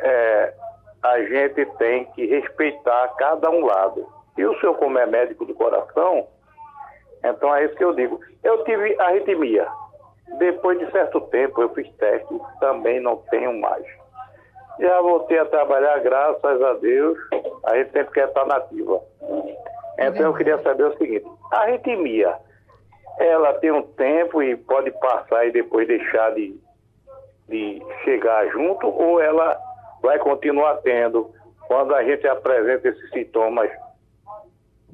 é, 0.02 0.54
a 1.02 1.20
gente 1.24 1.66
tem 1.78 2.04
que 2.12 2.26
respeitar 2.26 3.08
cada 3.16 3.50
um 3.50 3.66
lado 3.66 4.23
E 4.38 4.46
o 4.46 4.60
senhor, 4.60 4.76
como 4.76 4.98
é 4.98 5.06
médico 5.06 5.46
do 5.46 5.54
coração, 5.54 6.28
então 7.24 7.56
é 7.56 7.66
isso 7.66 7.76
que 7.76 7.84
eu 7.84 7.94
digo. 7.94 8.20
Eu 8.44 8.64
tive 8.64 9.00
arritmia. 9.00 9.68
Depois 10.38 10.80
de 10.80 10.90
certo 10.92 11.22
tempo 11.22 11.62
eu 11.62 11.70
fiz 11.70 11.90
teste, 11.96 12.34
também 12.60 13.00
não 13.00 13.18
tenho 13.30 13.60
mais. 13.60 13.86
Já 14.80 15.02
voltei 15.02 15.38
a 15.38 15.46
trabalhar, 15.46 16.00
graças 16.00 16.62
a 16.62 16.74
Deus, 16.74 17.18
a 17.66 17.76
gente 17.78 17.92
sempre 17.92 18.14
quer 18.14 18.28
estar 18.28 18.46
nativa. 18.46 19.02
Então 20.00 20.26
eu 20.26 20.34
queria 20.34 20.58
saber 20.64 20.86
o 20.86 20.98
seguinte, 20.98 21.26
a 21.52 21.62
arritmia, 21.62 22.36
ela 23.20 23.54
tem 23.56 23.72
um 23.72 23.84
tempo 23.84 24.42
e 24.42 24.58
pode 24.58 24.90
passar 24.92 25.46
e 25.46 25.52
depois 25.52 25.88
deixar 25.88 26.34
de, 26.34 26.60
de 27.48 27.82
chegar 28.04 28.48
junto, 28.48 28.88
ou 28.88 29.22
ela 29.22 29.56
vai 30.02 30.18
continuar 30.18 30.78
tendo 30.78 31.32
quando 31.68 31.94
a 31.94 32.04
gente 32.04 32.28
apresenta 32.28 32.90
esses 32.90 33.10
sintomas 33.12 33.70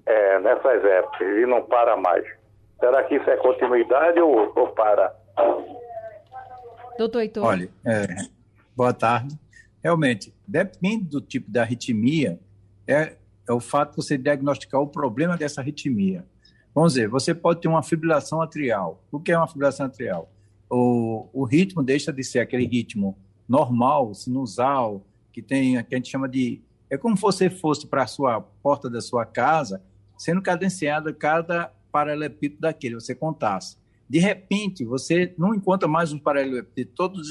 é, 0.06 0.40
nessas 0.40 0.84
épocas 0.84 1.28
e 1.28 1.46
não 1.46 1.64
para 1.64 1.96
mais. 1.98 2.26
Será 2.80 3.04
que 3.04 3.16
isso 3.16 3.30
é 3.30 3.38
continuidade 3.38 4.20
ou, 4.20 4.52
ou 4.56 4.68
para? 4.70 5.14
Doutor 6.98 7.22
Heitor. 7.22 7.46
Olha, 7.46 7.70
é, 7.86 8.08
boa 8.76 8.94
tarde. 8.94 9.38
Realmente, 9.84 10.34
depende 10.48 11.06
do 11.06 11.22
tipo 11.22 11.50
da 11.50 11.62
arritmia, 11.62 12.40
é, 12.88 13.16
é 13.48 13.54
o 13.54 13.60
fato 13.60 13.92
de 13.92 13.96
você 13.98 14.18
diagnosticar 14.18 14.82
o 14.82 14.88
problema 14.88 15.38
dessa 15.38 15.62
arritmia. 15.62 16.26
Vamos 16.74 16.94
dizer, 16.94 17.08
você 17.08 17.34
pode 17.34 17.62
ter 17.62 17.68
uma 17.68 17.82
fibrilação 17.82 18.42
atrial. 18.42 19.02
O 19.12 19.20
que 19.20 19.32
é 19.32 19.38
uma 19.38 19.48
fibrilação 19.48 19.86
atrial? 19.86 20.30
O, 20.70 21.28
o 21.34 21.44
ritmo 21.46 21.82
deixa 21.82 22.14
de 22.14 22.24
ser 22.24 22.40
aquele 22.40 22.66
ritmo 22.66 23.18
normal, 23.48 24.14
sinusal, 24.14 25.04
que 25.32 25.42
tem 25.42 25.84
que 25.84 25.96
a 25.96 25.98
gente 25.98 26.10
chama 26.10 26.30
de 26.30 26.62
é 26.90 26.98
como 26.98 27.16
se 27.16 27.22
você 27.22 27.50
fosse 27.50 27.86
para 27.86 28.04
a 28.04 28.08
sua 28.08 28.42
porta 28.42 28.90
da 28.90 29.02
sua 29.02 29.26
casa, 29.26 29.82
sendo 30.18 30.42
cadenciado 30.42 31.14
cada 31.14 31.72
paralelepípedo 31.92 32.62
daquele, 32.62 32.96
você 32.96 33.14
contasse. 33.14 33.78
De 34.10 34.20
repente, 34.20 34.84
você 34.84 35.34
não 35.38 35.54
encontra 35.54 35.88
mais 35.88 36.12
um 36.12 36.18
paralelepípedo 36.18 36.92
todo 36.96 37.22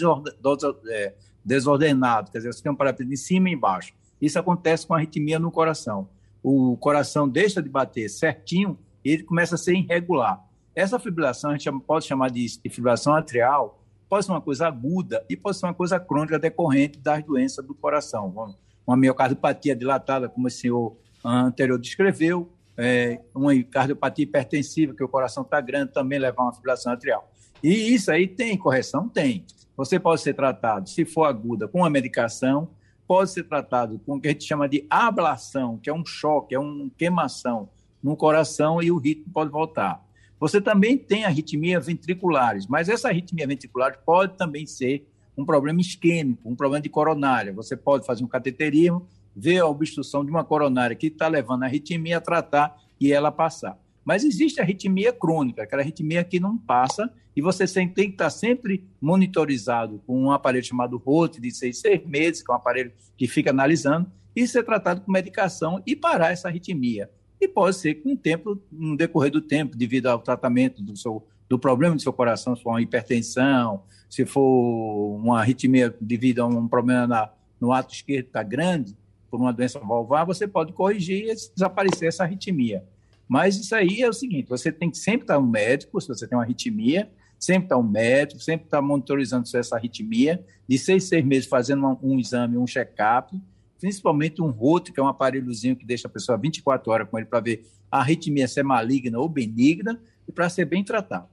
é, 0.88 1.14
desordenado, 1.44 2.30
quer 2.30 2.38
dizer, 2.38 2.52
você 2.52 2.62
tem 2.62 2.70
um 2.70 2.76
paralelepípedo 2.76 3.12
em 3.12 3.16
cima 3.16 3.50
e 3.50 3.52
embaixo. 3.52 3.92
Isso 4.20 4.38
acontece 4.38 4.86
com 4.86 4.94
arritmia 4.94 5.38
no 5.38 5.50
coração. 5.50 6.08
O 6.42 6.76
coração 6.76 7.28
deixa 7.28 7.60
de 7.60 7.68
bater 7.68 8.08
certinho 8.08 8.78
e 9.04 9.10
ele 9.10 9.22
começa 9.24 9.56
a 9.56 9.58
ser 9.58 9.74
irregular. 9.74 10.44
Essa 10.74 10.98
fibrilação 10.98 11.50
a 11.50 11.56
gente 11.56 11.70
pode 11.80 12.04
chamar 12.04 12.30
de 12.30 12.46
fibrilação 12.70 13.12
atrial, 13.12 13.82
pode 14.08 14.24
ser 14.24 14.32
uma 14.32 14.40
coisa 14.40 14.68
aguda 14.68 15.24
e 15.28 15.36
pode 15.36 15.56
ser 15.56 15.66
uma 15.66 15.74
coisa 15.74 15.98
crônica 15.98 16.38
decorrente 16.38 16.98
das 16.98 17.24
doenças 17.24 17.64
do 17.64 17.74
coração. 17.74 18.56
Uma 18.88 18.96
miocardiopatia 18.96 19.76
dilatada, 19.76 20.30
como 20.30 20.46
o 20.46 20.50
senhor 20.50 20.96
anterior 21.22 21.78
descreveu, 21.78 22.50
é, 22.74 23.20
uma 23.34 23.52
cardiopatia 23.62 24.22
hipertensiva, 24.22 24.94
que 24.94 25.04
o 25.04 25.08
coração 25.08 25.42
está 25.42 25.60
grande, 25.60 25.92
também 25.92 26.18
leva 26.18 26.40
a 26.40 26.44
uma 26.44 26.54
fibrilação 26.54 26.90
atrial. 26.90 27.30
E 27.62 27.92
isso 27.94 28.10
aí 28.10 28.26
tem 28.26 28.56
correção? 28.56 29.06
Tem. 29.06 29.44
Você 29.76 30.00
pode 30.00 30.22
ser 30.22 30.32
tratado, 30.32 30.88
se 30.88 31.04
for 31.04 31.24
aguda, 31.24 31.68
com 31.68 31.80
uma 31.80 31.90
medicação, 31.90 32.70
pode 33.06 33.30
ser 33.30 33.44
tratado 33.44 34.00
com 34.06 34.16
o 34.16 34.20
que 34.20 34.28
a 34.28 34.30
gente 34.30 34.44
chama 34.44 34.66
de 34.66 34.86
ablação, 34.88 35.76
que 35.76 35.90
é 35.90 35.92
um 35.92 36.04
choque, 36.06 36.54
é 36.54 36.58
uma 36.58 36.90
queimação 36.96 37.68
no 38.02 38.16
coração 38.16 38.82
e 38.82 38.90
o 38.90 38.96
ritmo 38.96 39.30
pode 39.34 39.50
voltar. 39.50 40.02
Você 40.40 40.62
também 40.62 40.96
tem 40.96 41.26
arritmia 41.26 41.78
ventriculares, 41.78 42.66
mas 42.66 42.88
essa 42.88 43.08
arritmia 43.08 43.46
ventricular 43.46 44.00
pode 44.02 44.36
também 44.38 44.64
ser 44.64 45.06
um 45.38 45.44
problema 45.44 45.80
isquêmico, 45.80 46.50
um 46.50 46.56
problema 46.56 46.82
de 46.82 46.88
coronária. 46.88 47.52
Você 47.52 47.76
pode 47.76 48.04
fazer 48.04 48.24
um 48.24 48.28
cateterismo 48.28 49.06
ver 49.34 49.58
a 49.58 49.66
obstrução 49.66 50.24
de 50.24 50.30
uma 50.32 50.44
coronária 50.44 50.96
que 50.96 51.06
está 51.06 51.28
levando 51.28 51.62
a 51.62 51.66
arritmia 51.66 52.16
a 52.16 52.20
tratar 52.20 52.76
e 53.00 53.12
ela 53.12 53.30
passar. 53.30 53.78
Mas 54.04 54.24
existe 54.24 54.58
a 54.58 54.64
arritmia 54.64 55.12
crônica, 55.12 55.62
aquela 55.62 55.82
arritmia 55.82 56.24
que 56.24 56.40
não 56.40 56.58
passa, 56.58 57.12
e 57.36 57.40
você 57.40 57.66
tem 57.66 58.08
que 58.08 58.14
estar 58.14 58.30
sempre 58.30 58.84
monitorizado 59.00 60.02
com 60.04 60.20
um 60.20 60.32
aparelho 60.32 60.64
chamado 60.64 60.96
ROT 60.96 61.38
de 61.38 61.52
seis, 61.52 61.78
seis 61.78 62.04
meses, 62.04 62.42
que 62.42 62.50
é 62.50 62.54
um 62.54 62.56
aparelho 62.56 62.90
que 63.16 63.28
fica 63.28 63.50
analisando, 63.50 64.10
e 64.34 64.46
ser 64.48 64.64
tratado 64.64 65.02
com 65.02 65.12
medicação 65.12 65.80
e 65.86 65.94
parar 65.94 66.32
essa 66.32 66.48
arritmia. 66.48 67.08
E 67.40 67.46
pode 67.46 67.76
ser 67.76 67.96
com 67.96 68.14
o 68.14 68.16
tempo, 68.16 68.60
no 68.72 68.96
decorrer 68.96 69.30
do 69.30 69.40
tempo, 69.40 69.76
devido 69.76 70.06
ao 70.06 70.18
tratamento 70.18 70.82
do, 70.82 70.96
seu, 70.96 71.24
do 71.48 71.58
problema 71.58 71.96
do 71.96 72.02
seu 72.02 72.12
coração, 72.12 72.54
se 72.54 72.62
for 72.62 72.70
uma 72.70 72.82
hipertensão, 72.82 73.82
se 74.08 74.24
for 74.24 75.16
uma 75.16 75.40
arritmia 75.40 75.94
devido 76.00 76.40
a 76.40 76.46
um 76.46 76.68
problema 76.68 77.06
na, 77.06 77.30
no 77.60 77.72
ato 77.72 77.94
esquerdo 77.94 78.26
está 78.26 78.42
grande, 78.42 78.96
por 79.30 79.40
uma 79.40 79.52
doença 79.52 79.78
valvar, 79.78 80.24
você 80.24 80.46
pode 80.46 80.72
corrigir 80.72 81.24
e 81.28 81.34
desaparecer 81.54 82.08
essa 82.08 82.24
arritmia. 82.24 82.84
Mas 83.28 83.56
isso 83.56 83.74
aí 83.74 84.00
é 84.02 84.08
o 84.08 84.12
seguinte: 84.12 84.48
você 84.48 84.72
tem 84.72 84.90
que 84.90 84.96
sempre 84.96 85.22
estar 85.24 85.38
um 85.38 85.46
médico, 85.46 86.00
se 86.00 86.08
você 86.08 86.26
tem 86.26 86.36
uma 86.36 86.44
arritmia, 86.44 87.10
sempre 87.38 87.64
estar 87.64 87.76
um 87.76 87.82
médico, 87.82 88.40
sempre 88.40 88.66
estar 88.66 88.80
monitorizando 88.80 89.44
essa 89.54 89.76
arritmia, 89.76 90.44
de 90.66 90.78
seis, 90.78 91.04
seis 91.04 91.24
meses 91.24 91.48
fazendo 91.48 91.86
um, 91.86 92.14
um 92.14 92.18
exame, 92.18 92.56
um 92.56 92.66
check-up, 92.66 93.38
principalmente 93.78 94.40
um 94.40 94.50
roto, 94.50 94.92
que 94.92 94.98
é 94.98 95.02
um 95.02 95.08
aparelhozinho 95.08 95.76
que 95.76 95.84
deixa 95.84 96.08
a 96.08 96.10
pessoa 96.10 96.38
24 96.38 96.90
horas 96.90 97.08
com 97.08 97.18
ele 97.18 97.26
para 97.26 97.40
ver 97.40 97.66
a 97.90 98.00
arritmia 98.00 98.48
se 98.48 98.60
é 98.60 98.62
maligna 98.62 99.18
ou 99.18 99.28
benigna 99.28 100.00
e 100.26 100.32
para 100.32 100.48
ser 100.48 100.64
bem 100.64 100.82
tratado. 100.82 101.28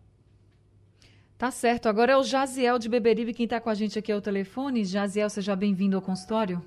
Tá 1.38 1.52
certo. 1.52 1.90
Agora 1.90 2.14
é 2.14 2.18
o 2.18 2.24
Jaziel 2.24 2.80
de 2.80 2.88
Beberibe 2.88 3.34
quem 3.34 3.44
está 3.44 3.60
com 3.60 3.70
a 3.70 3.74
gente 3.74 4.00
aqui 4.00 4.12
ao 4.12 4.22
telefone. 4.22 4.86
Jaziel, 4.86 5.30
seja 5.30 5.54
bem-vindo 5.54 5.98
ao 5.98 6.02
consultório. 6.02 6.62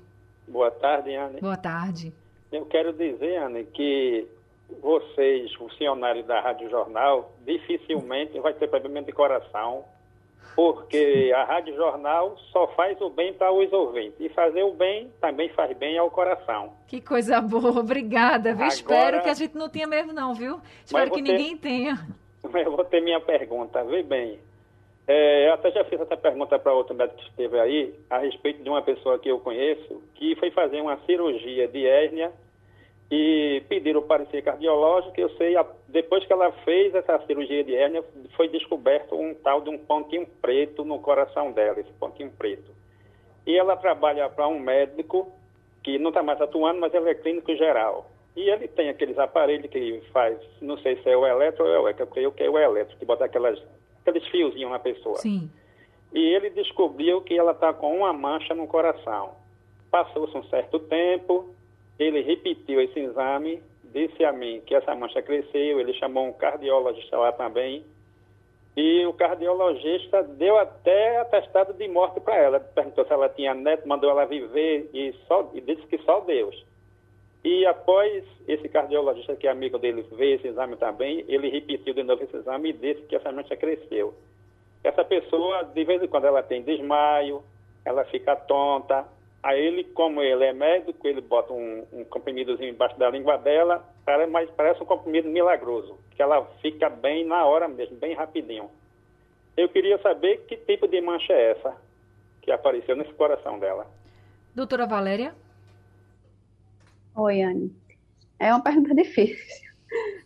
Boa 0.47 0.69
tarde, 0.69 1.15
Anne. 1.15 1.41
Boa 1.41 1.57
tarde. 1.57 2.13
Eu 2.51 2.65
quero 2.65 2.93
dizer, 2.93 3.37
Anne, 3.37 3.63
que 3.65 4.27
vocês, 4.81 5.51
funcionários 5.55 6.25
da 6.27 6.39
Rádio 6.39 6.69
Jornal, 6.69 7.31
dificilmente 7.45 8.39
vai 8.39 8.53
ter 8.53 8.67
problema 8.67 9.01
de 9.01 9.11
coração, 9.11 9.83
porque 10.55 11.31
a 11.35 11.45
Rádio 11.45 11.75
Jornal 11.75 12.37
só 12.51 12.67
faz 12.75 12.99
o 13.01 13.09
bem 13.09 13.33
para 13.33 13.51
os 13.51 13.73
ouvintes. 13.73 14.19
E 14.19 14.29
fazer 14.29 14.61
o 14.61 14.73
bem 14.73 15.11
também 15.19 15.49
faz 15.49 15.75
bem 15.77 15.97
ao 15.97 16.11
coração. 16.11 16.73
Que 16.87 17.01
coisa 17.01 17.41
boa, 17.41 17.79
obrigada. 17.79 18.51
Agora, 18.51 18.67
Espero 18.67 19.23
que 19.23 19.29
a 19.29 19.33
gente 19.33 19.55
não 19.55 19.67
tenha 19.67 19.87
mesmo, 19.87 20.13
não, 20.13 20.35
viu? 20.35 20.61
Espero 20.85 21.09
que 21.09 21.23
ter, 21.23 21.31
ninguém 21.31 21.57
tenha. 21.57 22.07
Eu 22.43 22.71
vou 22.71 22.85
ter 22.85 23.01
minha 23.01 23.19
pergunta, 23.19 23.83
vê 23.83 24.03
bem. 24.03 24.39
É, 25.11 25.47
eu 25.47 25.53
até 25.53 25.71
já 25.71 25.83
fiz 25.85 25.99
essa 25.99 26.15
pergunta 26.15 26.59
para 26.59 26.71
outro 26.71 26.93
médico 26.93 27.17
que 27.17 27.29
esteve 27.29 27.59
aí, 27.59 27.95
a 28.11 28.19
respeito 28.19 28.61
de 28.61 28.69
uma 28.69 28.83
pessoa 28.83 29.17
que 29.17 29.27
eu 29.27 29.39
conheço, 29.39 30.03
que 30.13 30.35
foi 30.35 30.51
fazer 30.51 30.79
uma 30.81 30.99
cirurgia 31.07 31.67
de 31.67 31.83
hérnia 31.83 32.31
e 33.09 33.63
pediram 33.67 34.01
o 34.01 34.03
parecer 34.03 34.43
cardiológico. 34.43 35.19
Eu 35.19 35.31
sei, 35.31 35.55
depois 35.87 36.23
que 36.27 36.31
ela 36.31 36.51
fez 36.63 36.93
essa 36.93 37.17
cirurgia 37.25 37.63
de 37.63 37.73
hérnia, 37.73 38.03
foi 38.37 38.49
descoberto 38.49 39.15
um 39.15 39.33
tal 39.33 39.61
de 39.61 39.71
um 39.71 39.79
pontinho 39.79 40.27
preto 40.43 40.85
no 40.85 40.99
coração 40.99 41.51
dela, 41.53 41.79
esse 41.79 41.91
pontinho 41.93 42.29
preto. 42.29 42.71
E 43.47 43.57
ela 43.57 43.75
trabalha 43.75 44.29
para 44.29 44.47
um 44.47 44.59
médico 44.59 45.33
que 45.81 45.97
não 45.97 46.09
está 46.09 46.21
mais 46.21 46.39
atuando, 46.39 46.81
mas 46.81 46.93
ele 46.93 47.09
é 47.09 47.15
clínico 47.15 47.55
geral. 47.55 48.11
E 48.35 48.47
ele 48.47 48.67
tem 48.67 48.89
aqueles 48.89 49.17
aparelhos 49.17 49.71
que 49.71 50.03
faz, 50.13 50.37
não 50.61 50.77
sei 50.77 51.01
se 51.01 51.09
é 51.09 51.17
o 51.17 51.25
eletro 51.25 51.65
ou 51.65 51.73
é 51.73 51.79
o 51.79 51.81
eletro, 51.87 52.03
eu 52.03 52.07
creio 52.07 52.31
que 52.31 52.43
é 52.43 52.49
o 52.49 52.59
eletro, 52.59 52.95
que 52.95 53.05
bota 53.05 53.25
aquelas 53.25 53.59
aqueles 54.01 54.27
fiozinhos 54.27 54.71
na 54.71 54.79
pessoa. 54.79 55.17
Sim. 55.17 55.49
E 56.13 56.19
ele 56.19 56.49
descobriu 56.49 57.21
que 57.21 57.37
ela 57.37 57.51
está 57.51 57.73
com 57.73 57.97
uma 57.97 58.11
mancha 58.11 58.53
no 58.53 58.67
coração. 58.67 59.31
Passou-se 59.91 60.35
um 60.37 60.43
certo 60.45 60.79
tempo, 60.79 61.53
ele 61.97 62.21
repetiu 62.21 62.81
esse 62.81 62.99
exame, 62.99 63.61
disse 63.83 64.23
a 64.23 64.31
mim 64.31 64.61
que 64.65 64.73
essa 64.73 64.95
mancha 64.95 65.21
cresceu, 65.21 65.79
ele 65.79 65.93
chamou 65.93 66.27
um 66.27 66.33
cardiologista 66.33 67.17
lá 67.17 67.31
também, 67.31 67.83
e 68.75 69.05
o 69.05 69.13
cardiologista 69.13 70.23
deu 70.23 70.57
até 70.57 71.17
atestado 71.19 71.73
de 71.73 71.87
morte 71.87 72.19
para 72.19 72.37
ela. 72.37 72.59
Perguntou 72.59 73.05
se 73.05 73.11
ela 73.11 73.27
tinha 73.29 73.53
neto, 73.53 73.87
mandou 73.87 74.09
ela 74.09 74.25
viver 74.25 74.89
e, 74.93 75.13
só, 75.27 75.49
e 75.53 75.61
disse 75.61 75.81
que 75.87 75.97
só 75.99 76.21
Deus. 76.21 76.63
E 77.43 77.65
após 77.65 78.23
esse 78.47 78.67
cardiologista, 78.67 79.35
que 79.35 79.47
é 79.47 79.51
amigo 79.51 79.77
dele, 79.77 80.05
ver 80.11 80.35
esse 80.35 80.47
exame 80.47 80.75
também, 80.75 81.23
ele 81.27 81.49
repetiu 81.49 81.93
de 81.93 82.03
novo 82.03 82.23
esse 82.23 82.35
exame 82.35 82.69
e 82.69 82.73
disse 82.73 83.01
que 83.03 83.15
essa 83.15 83.31
mancha 83.31 83.55
cresceu. 83.55 84.13
Essa 84.83 85.03
pessoa, 85.05 85.63
de 85.63 85.83
vez 85.83 86.01
em 86.01 86.07
quando, 86.07 86.25
ela 86.25 86.43
tem 86.43 86.61
desmaio, 86.61 87.43
ela 87.85 88.03
fica 88.05 88.35
tonta. 88.35 89.05
Aí 89.41 89.59
ele, 89.59 89.85
como 89.85 90.21
ele 90.21 90.43
é 90.43 90.51
médico, 90.51 91.07
ele 91.07 91.21
bota 91.21 91.53
um, 91.53 91.85
um 91.93 92.03
comprimidozinho 92.03 92.69
embaixo 92.69 92.99
da 92.99 93.09
língua 93.09 93.37
dela, 93.37 93.85
mas 94.29 94.49
parece 94.51 94.83
um 94.83 94.85
comprimido 94.85 95.29
milagroso, 95.29 95.97
que 96.15 96.21
ela 96.21 96.43
fica 96.61 96.89
bem 96.89 97.25
na 97.25 97.45
hora 97.45 97.67
mesmo, 97.67 97.95
bem 97.95 98.13
rapidinho. 98.13 98.69
Eu 99.55 99.69
queria 99.69 99.97
saber 99.99 100.45
que 100.47 100.57
tipo 100.57 100.87
de 100.87 100.99
mancha 100.99 101.31
é 101.31 101.51
essa 101.51 101.75
que 102.41 102.51
apareceu 102.51 102.95
nesse 102.95 103.13
coração 103.13 103.59
dela. 103.59 103.85
Doutora 104.55 104.85
Valéria? 104.85 105.33
Oi, 107.19 107.41
Anne. 107.41 107.75
É 108.39 108.53
uma 108.53 108.63
pergunta 108.63 108.95
difícil. 108.95 109.69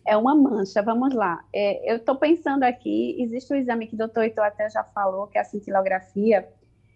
É 0.06 0.16
uma 0.16 0.32
mancha, 0.32 0.80
vamos 0.80 1.12
lá. 1.12 1.42
É, 1.52 1.90
eu 1.90 1.96
estou 1.96 2.14
pensando 2.14 2.62
aqui, 2.62 3.16
existe 3.20 3.52
um 3.52 3.56
exame 3.56 3.88
que 3.88 3.96
o 3.96 3.98
doutor 3.98 4.24
Ito 4.24 4.40
até 4.40 4.70
já 4.70 4.84
falou, 4.84 5.26
que 5.26 5.36
é 5.36 5.40
a 5.40 5.44
cintilografia, 5.44 6.48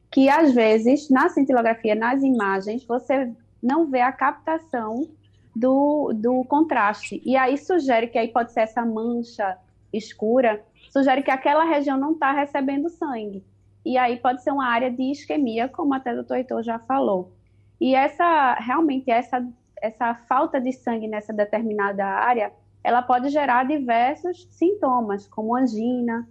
que 0.09 0.29
às 0.29 0.55
vezes, 0.55 1.11
na 1.11 1.29
cintilografia, 1.31 1.97
nas 1.97 2.23
imagens, 2.23 2.85
você 2.85 3.33
não 3.61 3.91
vê 3.91 4.01
a 4.01 4.13
captação 4.13 5.09
do, 5.57 6.13
do 6.15 6.45
contraste. 6.45 7.21
E 7.25 7.37
aí 7.37 7.59
sugere 7.59 8.07
que 8.07 8.19
aí 8.19 8.29
pode 8.29 8.53
ser 8.53 8.61
essa 8.61 8.85
mancha 8.85 9.59
escura, 9.93 10.63
sugere 10.93 11.23
que 11.23 11.31
aquela 11.31 11.65
região 11.65 11.99
não 11.99 12.13
está 12.13 12.31
recebendo 12.31 12.89
sangue. 12.89 13.43
E 13.85 13.99
aí 13.99 14.17
pode 14.17 14.45
ser 14.45 14.53
uma 14.53 14.69
área 14.69 14.93
de 14.93 15.11
isquemia, 15.11 15.69
como 15.69 15.93
até 15.93 16.13
o 16.13 16.17
doutor 16.17 16.37
Heitor 16.37 16.63
já 16.63 16.79
falou. 16.79 17.33
E 17.81 17.95
essa, 17.95 18.55
realmente, 18.55 19.11
essa, 19.11 19.47
essa 19.83 20.15
falta 20.15 20.61
de 20.61 20.73
sangue 20.73 21.09
nessa 21.09 21.33
determinada 21.33 22.05
área, 22.05 22.53
ela 22.83 23.03
pode 23.03 23.29
gerar 23.29 23.67
diversos 23.67 24.47
sintomas, 24.51 25.27
como 25.27 25.57
angina, 25.57 26.29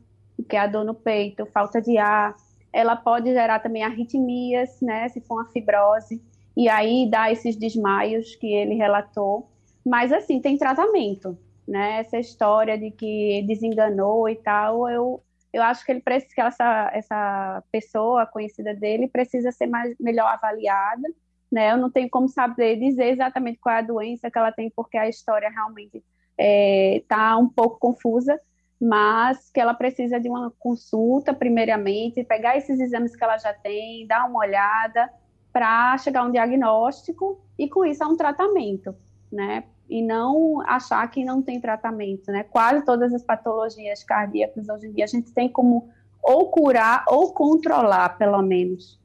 que 0.47 0.55
é 0.55 0.59
a 0.59 0.67
dor 0.67 0.85
no 0.85 0.93
peito, 0.93 1.45
falta 1.47 1.81
de 1.81 1.97
ar. 1.97 2.35
Ela 2.71 2.95
pode 2.95 3.33
gerar 3.33 3.59
também 3.59 3.83
arritmias, 3.83 4.79
né, 4.81 5.09
se 5.09 5.21
for 5.21 5.35
uma 5.35 5.49
fibrose 5.51 6.21
e 6.57 6.67
aí 6.67 7.07
dá 7.07 7.31
esses 7.31 7.55
desmaios 7.55 8.35
que 8.35 8.51
ele 8.51 8.73
relatou. 8.73 9.47
Mas, 9.85 10.11
assim, 10.11 10.41
tem 10.41 10.57
tratamento, 10.57 11.37
né? 11.67 11.99
Essa 11.99 12.17
história 12.17 12.75
de 12.75 12.89
que 12.89 13.43
desenganou 13.47 14.27
e 14.27 14.35
tal, 14.35 14.89
eu, 14.89 15.23
eu 15.53 15.61
acho 15.61 15.85
que 15.85 15.91
ele 15.91 16.01
precisa, 16.01 16.33
que 16.33 16.41
essa, 16.41 16.89
essa 16.91 17.63
pessoa 17.71 18.25
conhecida 18.25 18.73
dele 18.73 19.07
precisa 19.07 19.51
ser 19.51 19.67
mais, 19.67 19.95
melhor 19.99 20.25
avaliada, 20.25 21.07
né? 21.51 21.71
Eu 21.71 21.77
não 21.77 21.89
tenho 21.89 22.09
como 22.09 22.27
saber 22.27 22.77
dizer 22.77 23.11
exatamente 23.11 23.59
qual 23.59 23.75
é 23.75 23.79
a 23.79 23.83
doença 23.83 24.29
que 24.29 24.37
ela 24.37 24.51
tem, 24.51 24.71
porque 24.75 24.97
a 24.97 25.09
história 25.09 25.49
realmente 25.49 25.97
está 25.97 26.05
é, 26.37 27.03
tá 27.07 27.37
um 27.37 27.47
pouco 27.47 27.79
confusa, 27.79 28.39
mas 28.79 29.49
que 29.51 29.59
ela 29.59 29.73
precisa 29.73 30.19
de 30.19 30.29
uma 30.29 30.51
consulta, 30.59 31.33
primeiramente, 31.33 32.23
pegar 32.23 32.57
esses 32.57 32.79
exames 32.79 33.15
que 33.15 33.23
ela 33.23 33.37
já 33.37 33.53
tem, 33.53 34.05
dar 34.05 34.29
uma 34.29 34.39
olhada, 34.39 35.09
para 35.51 35.97
chegar 35.97 36.21
a 36.21 36.25
um 36.25 36.31
diagnóstico 36.31 37.41
e 37.57 37.67
com 37.67 37.83
isso 37.83 38.03
a 38.03 38.07
um 38.07 38.15
tratamento, 38.15 38.95
né? 39.31 39.63
E 39.89 40.03
não 40.03 40.61
achar 40.61 41.09
que 41.09 41.25
não 41.25 41.41
tem 41.41 41.59
tratamento, 41.59 42.31
né? 42.31 42.43
Quase 42.43 42.85
todas 42.85 43.11
as 43.11 43.23
patologias 43.23 44.03
cardíacas 44.03 44.69
hoje 44.69 44.85
em 44.85 44.91
dia 44.91 45.05
a 45.05 45.07
gente 45.07 45.31
tem 45.31 45.49
como 45.49 45.89
ou 46.21 46.51
curar 46.51 47.05
ou 47.07 47.33
controlar, 47.33 48.17
pelo 48.19 48.41
menos. 48.43 48.99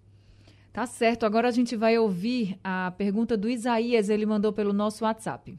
Tá 0.73 0.87
certo. 0.87 1.27
Agora 1.27 1.49
a 1.49 1.51
gente 1.51 1.77
vai 1.77 1.99
ouvir 1.99 2.59
a 2.65 2.93
pergunta 2.97 3.37
do 3.37 3.49
Isaías, 3.49 4.09
ele 4.09 4.25
mandou 4.25 4.53
pelo 4.53 4.73
nosso 4.73 5.05
WhatsApp. 5.05 5.59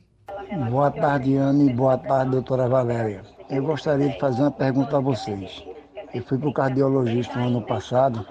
Boa 0.69 0.89
tarde, 0.89 1.35
Anne. 1.35 1.71
Boa 1.73 1.97
tarde, 1.97 2.31
doutora 2.31 2.67
Valéria. 2.67 3.21
Eu 3.49 3.63
gostaria 3.63 4.09
de 4.09 4.19
fazer 4.19 4.41
uma 4.41 4.51
pergunta 4.51 4.97
a 4.97 4.99
vocês. 4.99 5.63
Eu 6.13 6.23
fui 6.23 6.37
para 6.37 6.49
o 6.49 6.53
cardiologista 6.53 7.39
no 7.39 7.47
ano 7.47 7.61
passado 7.61 8.25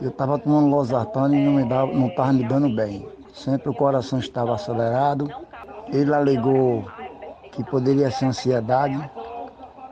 eu 0.00 0.10
estava 0.10 0.38
tomando 0.38 0.68
losartano 0.68 1.34
e 1.34 1.42
não 1.42 1.52
me 1.54 1.64
dava, 1.64 1.92
não 1.92 2.08
estava 2.08 2.32
me 2.32 2.44
dando 2.44 2.68
bem. 2.74 3.08
Sempre 3.32 3.70
o 3.70 3.74
coração 3.74 4.18
estava 4.18 4.54
acelerado. 4.54 5.30
Ele 5.88 6.12
alegou 6.12 6.86
que 7.52 7.64
poderia 7.64 8.10
ser 8.10 8.26
ansiedade 8.26 9.10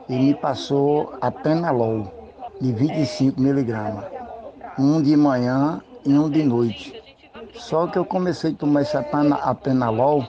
e 0.07 0.15
me 0.15 0.35
passou 0.35 1.13
a 1.19 1.31
penalol 1.31 2.11
de 2.61 2.71
25 2.71 3.41
miligramas. 3.41 4.05
Um 4.77 5.01
de 5.01 5.15
manhã 5.15 5.81
e 6.05 6.13
um 6.13 6.29
de 6.29 6.43
noite. 6.43 7.01
Só 7.53 7.87
que 7.87 7.97
eu 7.97 8.05
comecei 8.05 8.51
a 8.51 8.55
tomar 8.55 8.81
esse 8.81 8.95
apenalol 8.95 10.27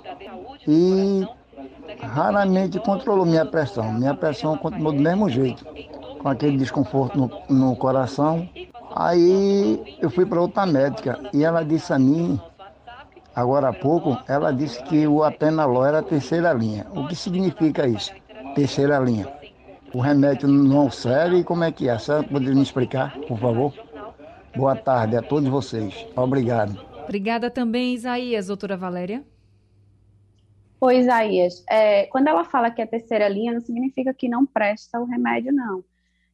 e 0.66 1.26
raramente 2.00 2.78
controlou 2.80 3.26
minha 3.26 3.44
pressão. 3.44 3.92
Minha 3.92 4.14
pressão 4.14 4.56
continuou 4.56 4.92
do 4.92 5.00
mesmo 5.00 5.28
jeito, 5.28 5.64
com 6.20 6.28
aquele 6.28 6.56
desconforto 6.56 7.18
no, 7.18 7.30
no 7.48 7.76
coração 7.76 8.48
Aí 8.98 9.98
eu 10.00 10.08
fui 10.08 10.24
para 10.24 10.40
outra 10.40 10.64
médica 10.64 11.20
e 11.30 11.44
ela 11.44 11.62
disse 11.62 11.92
a 11.92 11.98
mim, 11.98 12.40
agora 13.34 13.68
há 13.68 13.72
pouco, 13.74 14.16
ela 14.26 14.50
disse 14.50 14.82
que 14.84 15.06
o 15.06 15.22
atenalol 15.22 15.84
era 15.84 15.98
a 15.98 16.02
terceira 16.02 16.50
linha. 16.54 16.86
O 16.94 17.06
que 17.06 17.14
significa 17.14 17.86
isso? 17.86 18.10
Terceira 18.54 18.98
linha. 18.98 19.28
O 19.92 20.00
remédio 20.00 20.48
não 20.48 20.90
serve, 20.90 21.44
como 21.44 21.62
é 21.62 21.70
que 21.70 21.90
é? 21.90 21.92
A 21.92 21.98
senhora 21.98 22.22
poderia 22.22 22.54
me 22.54 22.62
explicar, 22.62 23.14
por 23.28 23.38
favor? 23.38 23.74
Boa 24.57 24.75
tarde 24.75 25.16
a 25.16 25.23
todos 25.23 25.49
vocês. 25.51 26.07
Obrigado. 26.16 26.81
Obrigada 27.05 27.51
também, 27.51 27.92
Isaías. 27.92 28.47
Doutora 28.47 28.75
Valéria? 28.75 29.23
Oi, 30.81 30.99
Isaías. 30.99 31.62
É, 31.69 32.07
quando 32.07 32.29
ela 32.29 32.42
fala 32.42 32.71
que 32.71 32.81
é 32.81 32.87
terceira 32.87 33.29
linha, 33.29 33.53
não 33.53 33.61
significa 33.61 34.14
que 34.14 34.29
não 34.29 34.47
presta 34.47 34.99
o 34.99 35.05
remédio, 35.05 35.53
não. 35.53 35.85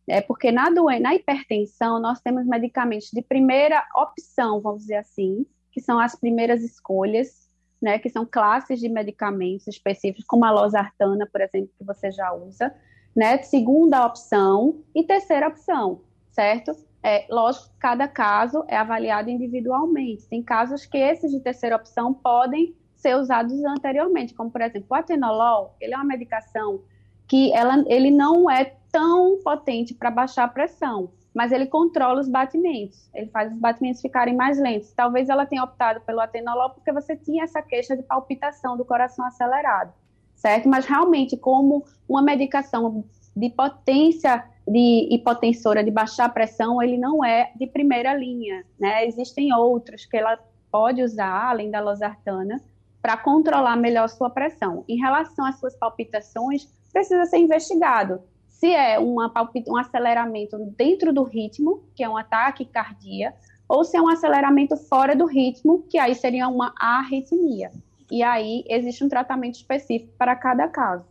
É 0.06 0.20
porque 0.20 0.52
na, 0.52 0.70
doença, 0.70 1.00
na 1.00 1.14
hipertensão 1.16 2.00
nós 2.00 2.20
temos 2.20 2.46
medicamentos 2.46 3.10
de 3.12 3.22
primeira 3.22 3.84
opção, 3.96 4.60
vamos 4.60 4.82
dizer 4.82 4.96
assim, 4.96 5.44
que 5.72 5.80
são 5.80 5.98
as 5.98 6.14
primeiras 6.14 6.62
escolhas, 6.62 7.48
né, 7.80 7.98
que 7.98 8.08
são 8.08 8.24
classes 8.24 8.78
de 8.78 8.88
medicamentos 8.88 9.66
específicos, 9.66 10.24
como 10.24 10.44
a 10.44 10.50
losartana, 10.52 11.26
por 11.26 11.40
exemplo, 11.40 11.70
que 11.76 11.84
você 11.84 12.12
já 12.12 12.32
usa, 12.32 12.72
né, 13.16 13.38
segunda 13.42 14.06
opção 14.06 14.80
e 14.94 15.02
terceira 15.02 15.48
opção, 15.48 16.00
certo? 16.30 16.76
É, 17.02 17.26
lógico, 17.28 17.74
cada 17.80 18.06
caso 18.06 18.64
é 18.68 18.76
avaliado 18.76 19.28
individualmente. 19.28 20.28
Tem 20.28 20.42
casos 20.42 20.86
que 20.86 20.96
esses 20.96 21.32
de 21.32 21.40
terceira 21.40 21.76
opção 21.76 22.14
podem 22.14 22.76
ser 22.94 23.16
usados 23.16 23.52
anteriormente, 23.64 24.32
como 24.32 24.50
por 24.50 24.60
exemplo, 24.60 24.86
o 24.88 24.94
atenolol, 24.94 25.74
ele 25.80 25.92
é 25.92 25.96
uma 25.96 26.04
medicação 26.04 26.80
que 27.26 27.52
ela, 27.52 27.84
ele 27.88 28.12
não 28.12 28.48
é 28.48 28.76
tão 28.92 29.38
potente 29.42 29.92
para 29.92 30.10
baixar 30.10 30.44
a 30.44 30.48
pressão, 30.48 31.10
mas 31.34 31.50
ele 31.50 31.66
controla 31.66 32.20
os 32.20 32.28
batimentos, 32.28 33.10
ele 33.12 33.28
faz 33.30 33.52
os 33.52 33.58
batimentos 33.58 34.00
ficarem 34.00 34.36
mais 34.36 34.58
lentos. 34.60 34.92
Talvez 34.92 35.28
ela 35.28 35.46
tenha 35.46 35.64
optado 35.64 36.00
pelo 36.02 36.20
atenolol 36.20 36.70
porque 36.70 36.92
você 36.92 37.16
tinha 37.16 37.42
essa 37.42 37.60
queixa 37.60 37.96
de 37.96 38.02
palpitação 38.02 38.76
do 38.76 38.84
coração 38.84 39.24
acelerado, 39.24 39.92
certo? 40.36 40.68
Mas 40.68 40.86
realmente, 40.86 41.36
como 41.36 41.84
uma 42.08 42.22
medicação 42.22 43.04
de 43.34 43.50
potência 43.50 44.44
de 44.66 45.08
hipotensora, 45.10 45.82
de 45.82 45.90
baixar 45.90 46.26
a 46.26 46.28
pressão, 46.28 46.82
ele 46.82 46.96
não 46.96 47.24
é 47.24 47.52
de 47.56 47.66
primeira 47.66 48.14
linha, 48.14 48.64
né? 48.78 49.06
Existem 49.06 49.52
outros 49.54 50.04
que 50.06 50.16
ela 50.16 50.38
pode 50.70 51.02
usar, 51.02 51.50
além 51.50 51.70
da 51.70 51.80
losartana, 51.80 52.60
para 53.00 53.16
controlar 53.16 53.76
melhor 53.76 54.08
sua 54.08 54.30
pressão. 54.30 54.84
Em 54.88 54.96
relação 54.96 55.44
às 55.44 55.58
suas 55.58 55.74
palpitações, 55.76 56.68
precisa 56.92 57.24
ser 57.26 57.38
investigado 57.38 58.20
se 58.62 58.72
é 58.72 58.96
uma 58.96 59.32
um 59.66 59.76
aceleramento 59.76 60.56
dentro 60.78 61.12
do 61.12 61.24
ritmo, 61.24 61.82
que 61.96 62.04
é 62.04 62.08
um 62.08 62.16
ataque 62.16 62.64
cardíaco, 62.64 63.36
ou 63.68 63.82
se 63.82 63.96
é 63.96 64.00
um 64.00 64.08
aceleramento 64.08 64.76
fora 64.76 65.16
do 65.16 65.26
ritmo, 65.26 65.82
que 65.90 65.98
aí 65.98 66.14
seria 66.14 66.46
uma 66.46 66.72
arritmia. 66.78 67.72
E 68.08 68.22
aí 68.22 68.62
existe 68.68 69.02
um 69.02 69.08
tratamento 69.08 69.56
específico 69.56 70.12
para 70.16 70.36
cada 70.36 70.68
caso. 70.68 71.04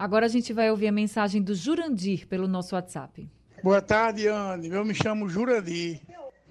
Agora 0.00 0.24
a 0.24 0.28
gente 0.30 0.50
vai 0.54 0.70
ouvir 0.70 0.88
a 0.88 0.92
mensagem 0.92 1.42
do 1.42 1.54
Jurandir 1.54 2.26
pelo 2.26 2.48
nosso 2.48 2.74
WhatsApp. 2.74 3.28
Boa 3.62 3.82
tarde, 3.82 4.26
Anne. 4.26 4.68
Eu 4.68 4.82
me 4.82 4.94
chamo 4.94 5.28
Jurandir. 5.28 6.00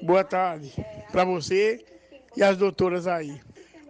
Boa 0.03 0.23
tarde 0.23 0.71
para 1.11 1.25
você 1.25 1.83
e 2.37 2.43
as 2.43 2.55
doutoras 2.55 3.07
aí. 3.07 3.41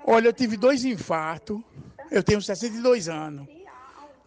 Olha, 0.07 0.29
eu 0.29 0.33
tive 0.33 0.55
dois 0.55 0.85
infartos. 0.85 1.59
Eu 2.09 2.23
tenho 2.23 2.41
62 2.41 3.09
anos 3.09 3.59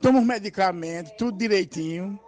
tomo 0.03 0.19
os 0.19 0.27
medicamentos, 0.27 1.13
tudo 1.17 1.39
direitinho. 1.39 2.19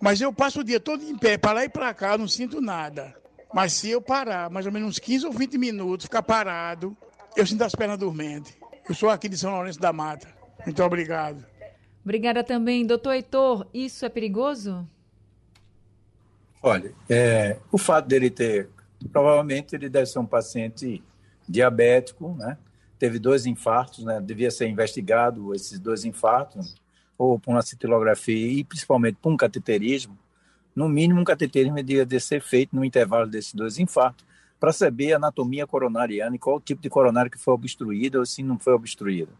Mas 0.00 0.20
eu 0.20 0.32
passo 0.32 0.60
o 0.60 0.64
dia 0.64 0.78
todo 0.78 1.02
em 1.02 1.16
pé, 1.16 1.38
para 1.38 1.52
lá 1.52 1.64
e 1.64 1.68
para 1.68 1.92
cá, 1.94 2.18
não 2.18 2.28
sinto 2.28 2.60
nada. 2.60 3.14
Mas 3.52 3.72
se 3.72 3.90
eu 3.90 4.00
parar 4.00 4.50
mais 4.50 4.66
ou 4.66 4.72
menos 4.72 4.88
uns 4.88 4.98
15 4.98 5.26
ou 5.26 5.32
20 5.32 5.58
minutos, 5.58 6.06
ficar 6.06 6.22
parado, 6.22 6.96
eu 7.36 7.46
sinto 7.46 7.64
as 7.64 7.74
pernas 7.74 7.98
dormentes. 7.98 8.54
Eu 8.88 8.94
sou 8.94 9.08
aqui 9.08 9.28
de 9.28 9.38
São 9.38 9.52
Lourenço 9.52 9.80
da 9.80 9.92
Mata. 9.92 10.28
Muito 10.64 10.82
obrigado. 10.82 11.51
Obrigada 12.04 12.42
também. 12.42 12.86
Doutor 12.86 13.14
Heitor, 13.14 13.66
isso 13.72 14.04
é 14.04 14.08
perigoso? 14.08 14.86
Olha, 16.62 16.92
é, 17.08 17.58
o 17.70 17.78
fato 17.78 18.06
dele 18.06 18.30
ter, 18.30 18.68
provavelmente 19.12 19.74
ele 19.74 19.88
deve 19.88 20.06
ser 20.06 20.18
um 20.18 20.26
paciente 20.26 21.02
diabético, 21.48 22.34
né? 22.38 22.56
Teve 22.98 23.18
dois 23.18 23.46
infartos, 23.46 24.04
né? 24.04 24.20
Devia 24.20 24.50
ser 24.50 24.68
investigado 24.68 25.54
esses 25.54 25.78
dois 25.78 26.04
infartos 26.04 26.76
ou 27.18 27.38
para 27.38 27.52
uma 27.52 27.62
cintilografia 27.62 28.60
e 28.60 28.64
principalmente 28.64 29.18
para 29.20 29.30
um 29.30 29.36
cateterismo, 29.36 30.16
no 30.74 30.88
mínimo 30.88 31.20
um 31.20 31.24
cateterismo 31.24 31.82
devia 31.82 32.20
ser 32.20 32.40
feito 32.40 32.74
no 32.74 32.84
intervalo 32.84 33.26
desses 33.26 33.52
dois 33.52 33.78
infartos 33.78 34.24
para 34.58 34.72
saber 34.72 35.12
a 35.12 35.16
anatomia 35.16 35.66
coronariana 35.66 36.36
e 36.36 36.38
qual 36.38 36.56
o 36.56 36.60
tipo 36.60 36.80
de 36.80 36.88
coronário 36.88 37.30
que 37.30 37.38
foi 37.38 37.52
obstruído 37.52 38.18
ou 38.18 38.26
se 38.26 38.42
não 38.42 38.58
foi 38.58 38.72
obstruído. 38.72 39.32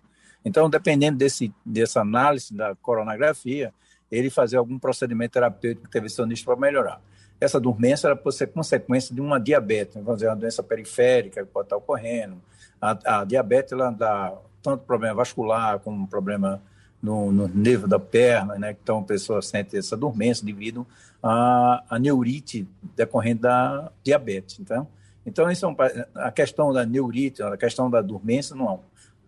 Então, 0.45 0.69
dependendo 0.69 1.19
desse, 1.19 1.53
dessa 1.65 2.01
análise 2.01 2.55
da 2.55 2.75
coronografia, 2.77 3.73
ele 4.11 4.29
fazer 4.29 4.57
algum 4.57 4.79
procedimento 4.79 5.33
terapêutico 5.33 5.87
intervencionista 5.87 6.45
para 6.45 6.61
melhorar. 6.61 7.01
Essa 7.41 7.59
dormência 7.59 8.07
ela 8.07 8.17
pode 8.17 8.37
ser 8.37 8.49
consequência 8.49 9.15
de 9.15 9.21
uma 9.21 9.41
diabetes, 9.41 9.95
vamos 9.97 10.17
dizer, 10.17 10.29
uma 10.29 10.37
doença 10.37 10.63
periférica 10.63 11.45
que 11.45 11.51
pode 11.51 11.67
estar 11.67 11.77
ocorrendo. 11.77 12.37
A, 12.81 13.21
a 13.21 13.25
diabetes 13.25 13.73
ela 13.73 13.91
dá 13.91 14.33
tanto 14.63 14.85
problema 14.85 15.15
vascular 15.15 15.81
como 15.81 16.07
problema 16.07 16.63
no, 17.03 17.33
no 17.33 17.49
nervo 17.49 17.89
da 17.89 17.99
perna, 17.99 18.55
né? 18.57 18.77
Então 18.81 19.01
a 19.01 19.03
pessoa 19.03 19.43
sente 19.43 19.77
essa 19.77 19.97
dormência 19.97 20.47
devido 20.47 20.87
à, 21.21 21.83
à 21.91 21.99
neurite 21.99 22.69
decorrente 22.95 23.41
da 23.41 23.91
diabetes. 24.05 24.61
Então, 24.61 24.87
então 25.27 25.51
isso 25.51 25.67
é 25.67 25.69
um, 25.69 25.77
a 26.15 26.31
questão 26.31 26.73
da 26.73 26.87
neurite, 26.87 27.43
a 27.43 27.57
questão 27.57 27.91
da 27.91 28.01
dormência 28.01 28.55
não 28.55 28.81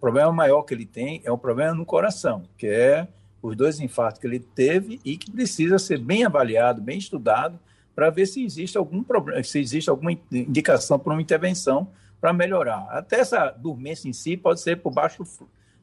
problema 0.04 0.30
maior 0.30 0.60
que 0.64 0.74
ele 0.74 0.84
tem 0.84 1.22
é 1.24 1.32
um 1.32 1.38
problema 1.38 1.72
no 1.72 1.86
coração, 1.86 2.42
que 2.58 2.66
é 2.66 3.08
os 3.40 3.56
dois 3.56 3.80
infartos 3.80 4.20
que 4.20 4.26
ele 4.26 4.38
teve 4.38 5.00
e 5.02 5.16
que 5.16 5.30
precisa 5.30 5.78
ser 5.78 5.98
bem 5.98 6.26
avaliado, 6.26 6.82
bem 6.82 6.98
estudado, 6.98 7.58
para 7.94 8.10
ver 8.10 8.26
se 8.26 8.44
existe 8.44 8.76
algum 8.76 9.02
problema, 9.02 9.42
se 9.42 9.58
existe 9.58 9.88
alguma 9.88 10.12
indicação 10.30 10.98
para 10.98 11.10
uma 11.10 11.22
intervenção 11.22 11.88
para 12.20 12.34
melhorar. 12.34 12.86
Até 12.90 13.20
essa 13.20 13.48
dormência 13.48 14.06
em 14.06 14.12
si 14.12 14.36
pode 14.36 14.60
ser 14.60 14.76
por 14.76 14.92
baixo, 14.92 15.24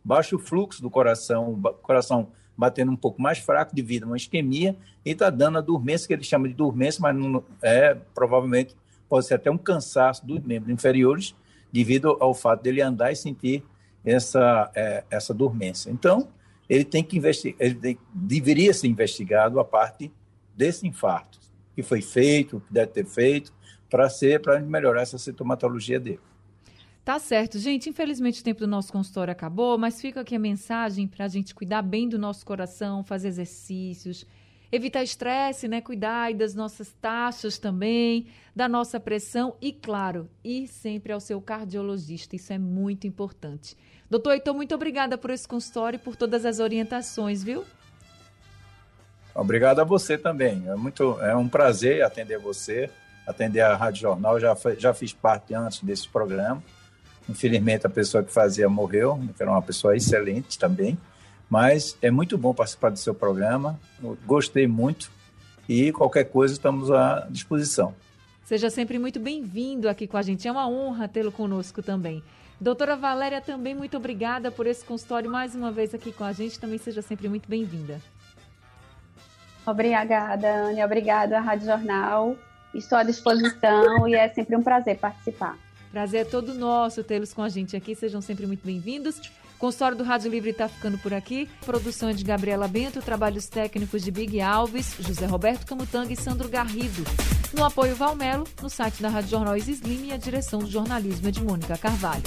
baixo 0.06 0.38
fluxo 0.38 0.84
do 0.84 0.90
coração, 0.92 1.60
coração 1.82 2.28
batendo 2.56 2.92
um 2.92 2.96
pouco 2.96 3.20
mais 3.20 3.40
fraco 3.40 3.74
devido 3.74 4.04
a 4.04 4.06
uma 4.06 4.18
isquemia 4.18 4.76
e 5.04 5.14
está 5.14 5.32
dando 5.32 5.58
a 5.58 5.62
dormência 5.62 6.08
que 6.08 6.14
ele 6.14 6.24
chama 6.24 6.48
de 6.48 6.54
dormência, 6.54 7.02
mas 7.02 7.16
não 7.16 7.44
é 7.60 7.98
provavelmente 8.14 8.76
pode 9.10 9.26
ser 9.26 9.34
até 9.34 9.50
um 9.50 9.58
cansaço 9.58 10.24
dos 10.24 10.44
membros 10.44 10.72
inferiores 10.72 11.34
devido 11.74 12.16
ao 12.20 12.36
fato 12.36 12.62
dele 12.62 12.84
andar 12.84 13.12
e 13.12 13.16
sentir 13.16 13.64
essa 14.06 14.72
é, 14.76 15.04
essa 15.10 15.34
dormência. 15.34 15.90
Então 15.90 16.30
ele 16.70 16.86
tem 16.86 17.04
que 17.04 17.18
investigar, 17.18 17.58
ele 17.60 17.76
tem, 17.76 17.98
deveria 18.14 18.74
ser 18.74 18.88
investigado 18.88 19.60
a 19.60 19.66
parte 19.66 20.12
desse 20.56 20.88
infarto 20.88 21.40
que 21.76 21.84
foi 21.84 22.02
feito, 22.02 22.62
que 22.68 22.74
deve 22.74 22.92
ter 22.92 23.06
feito, 23.06 23.54
para 23.90 24.10
ser, 24.10 24.42
para 24.42 24.60
melhorar 24.60 25.02
essa 25.02 25.18
sintomatologia 25.18 26.00
dele. 26.00 26.20
Tá 27.04 27.18
certo, 27.18 27.58
gente. 27.58 27.90
Infelizmente 27.90 28.42
o 28.42 28.44
tempo 28.44 28.60
do 28.60 28.68
nosso 28.68 28.92
consultório 28.92 29.32
acabou, 29.32 29.78
mas 29.78 30.00
fica 30.00 30.22
aqui 30.22 30.36
a 30.36 30.40
mensagem 30.40 31.08
para 31.08 31.26
a 31.26 31.28
gente 31.28 31.56
cuidar 31.56 31.82
bem 31.82 32.08
do 32.08 32.20
nosso 32.20 32.46
coração, 32.46 33.04
fazer 33.04 33.28
exercícios, 33.28 34.26
evitar 34.72 35.04
estresse, 35.04 35.68
né? 35.68 35.82
Cuidar 35.82 36.34
das 36.34 36.56
nossas 36.56 36.94
taxas 37.02 37.58
também, 37.58 38.28
da 38.56 38.68
nossa 38.68 39.00
pressão 39.00 39.56
e, 39.62 39.72
claro, 39.74 40.30
ir 40.44 40.68
sempre 40.68 41.12
ao 41.12 41.20
seu 41.20 41.42
cardiologista. 41.42 42.36
Isso 42.36 42.54
é 42.54 42.58
muito 42.58 43.06
importante. 43.06 43.78
Doutor 44.10 44.34
Heitor, 44.34 44.54
muito 44.54 44.76
obrigada 44.76 45.18
por 45.18 45.30
esse 45.30 45.48
consultório 45.48 45.98
e 45.98 46.00
por 46.00 46.16
todas 46.16 46.46
as 46.46 46.60
orientações, 46.60 47.44
viu? 47.44 47.64
Obrigado 49.34 49.80
a 49.80 49.84
você 49.84 50.18
também. 50.18 50.64
É, 50.68 50.76
muito, 50.76 51.20
é 51.22 51.36
um 51.36 51.48
prazer 51.48 52.04
atender 52.04 52.38
você, 52.38 52.90
atender 53.26 53.62
a 53.62 53.76
Rádio 53.76 54.02
Jornal. 54.02 54.40
Já, 54.40 54.56
já 54.78 54.94
fiz 54.94 55.14
parte 55.14 55.54
antes 55.54 55.82
desse 55.82 56.08
programa. 56.08 56.62
Infelizmente, 57.30 57.88
a 57.88 57.90
pessoa 57.90 58.24
que 58.24 58.32
fazia 58.32 58.68
morreu, 58.68 59.18
que 59.36 59.42
era 59.42 59.52
uma 59.52 59.62
pessoa 59.62 59.96
excelente 59.96 60.60
também. 60.60 60.98
Mas 61.52 61.98
é 62.02 62.10
muito 62.10 62.38
bom 62.38 62.54
participar 62.54 62.92
do 62.92 62.98
seu 62.98 63.14
programa. 63.14 63.78
Gostei 64.26 64.66
muito. 64.66 65.12
E 65.68 65.92
qualquer 65.92 66.24
coisa, 66.24 66.54
estamos 66.54 66.90
à 66.90 67.28
disposição. 67.30 67.94
Seja 68.46 68.70
sempre 68.70 68.98
muito 68.98 69.20
bem-vindo 69.20 69.90
aqui 69.90 70.08
com 70.08 70.16
a 70.16 70.22
gente. 70.22 70.48
É 70.48 70.52
uma 70.52 70.66
honra 70.66 71.10
tê-lo 71.10 71.30
conosco 71.30 71.84
também. 71.84 72.24
Doutora 72.60 72.96
Valéria, 72.96 73.42
também 73.42 73.76
muito 73.76 73.98
obrigada 73.98 74.50
por 74.50 74.66
esse 74.66 74.86
consultório 74.86 75.30
mais 75.30 75.54
uma 75.54 75.74
vez 75.74 75.94
aqui 75.94 76.14
com 76.14 76.24
a 76.24 76.32
gente. 76.32 76.58
Também 76.58 76.78
seja 76.78 77.02
sempre 77.02 77.28
muito 77.28 77.50
bem-vinda. 77.50 78.00
Obrigada, 79.66 80.68
Anne. 80.68 80.82
Obrigada, 80.86 81.38
Rádio 81.42 81.66
Jornal. 81.66 82.38
Estou 82.74 82.98
à 82.98 83.04
disposição 83.04 84.08
e 84.08 84.16
é 84.16 84.30
sempre 84.30 84.56
um 84.56 84.64
prazer 84.64 84.98
participar. 85.00 85.58
Prazer 85.92 86.22
é 86.22 86.26
todo 86.26 86.54
nosso 86.54 87.04
tê-los 87.04 87.34
com 87.34 87.42
a 87.42 87.50
gente 87.50 87.76
aqui. 87.76 87.94
Sejam 87.94 88.22
sempre 88.22 88.48
muito 88.48 88.66
bem-vindos. 88.66 89.20
Consultório 89.62 89.96
do 89.96 90.04
Rádio 90.04 90.32
Livre 90.32 90.50
está 90.50 90.68
ficando 90.68 90.98
por 90.98 91.14
aqui. 91.14 91.48
Produção 91.64 92.10
é 92.10 92.14
de 92.14 92.24
Gabriela 92.24 92.68
Bento, 92.68 93.00
trabalhos 93.00 93.46
técnicos 93.46 94.02
de 94.02 94.10
Big 94.10 94.42
Alves, 94.42 94.96
José 95.00 95.28
Roberto 95.28 95.68
Camutanga 95.68 96.12
e 96.12 96.16
Sandro 96.16 96.50
Garrido. 96.50 97.04
No 97.54 97.64
apoio 97.64 97.96
Valmelo, 97.96 98.48
no 98.60 98.72
site 98.72 99.04
da 99.04 99.10
Rádio 99.10 99.30
Jornal 99.30 99.56
Slim 99.56 100.08
e 100.08 100.14
a 100.14 100.18
direção 100.18 100.62
do 100.62 100.70
jornalismo 100.70 101.28
é 101.28 101.32
de 101.32 101.44
Mônica 101.44 101.78
Carvalho. 101.78 102.24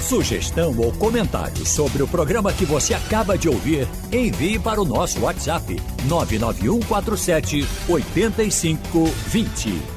Sugestão 0.00 0.76
ou 0.76 0.92
comentário 0.94 1.64
sobre 1.64 2.02
o 2.02 2.08
programa 2.08 2.52
que 2.52 2.64
você 2.64 2.94
acaba 2.94 3.38
de 3.38 3.48
ouvir, 3.48 3.86
envie 4.10 4.58
para 4.58 4.82
o 4.82 4.84
nosso 4.84 5.20
WhatsApp 5.20 5.80
99147 6.08 7.64
8520. 7.88 9.91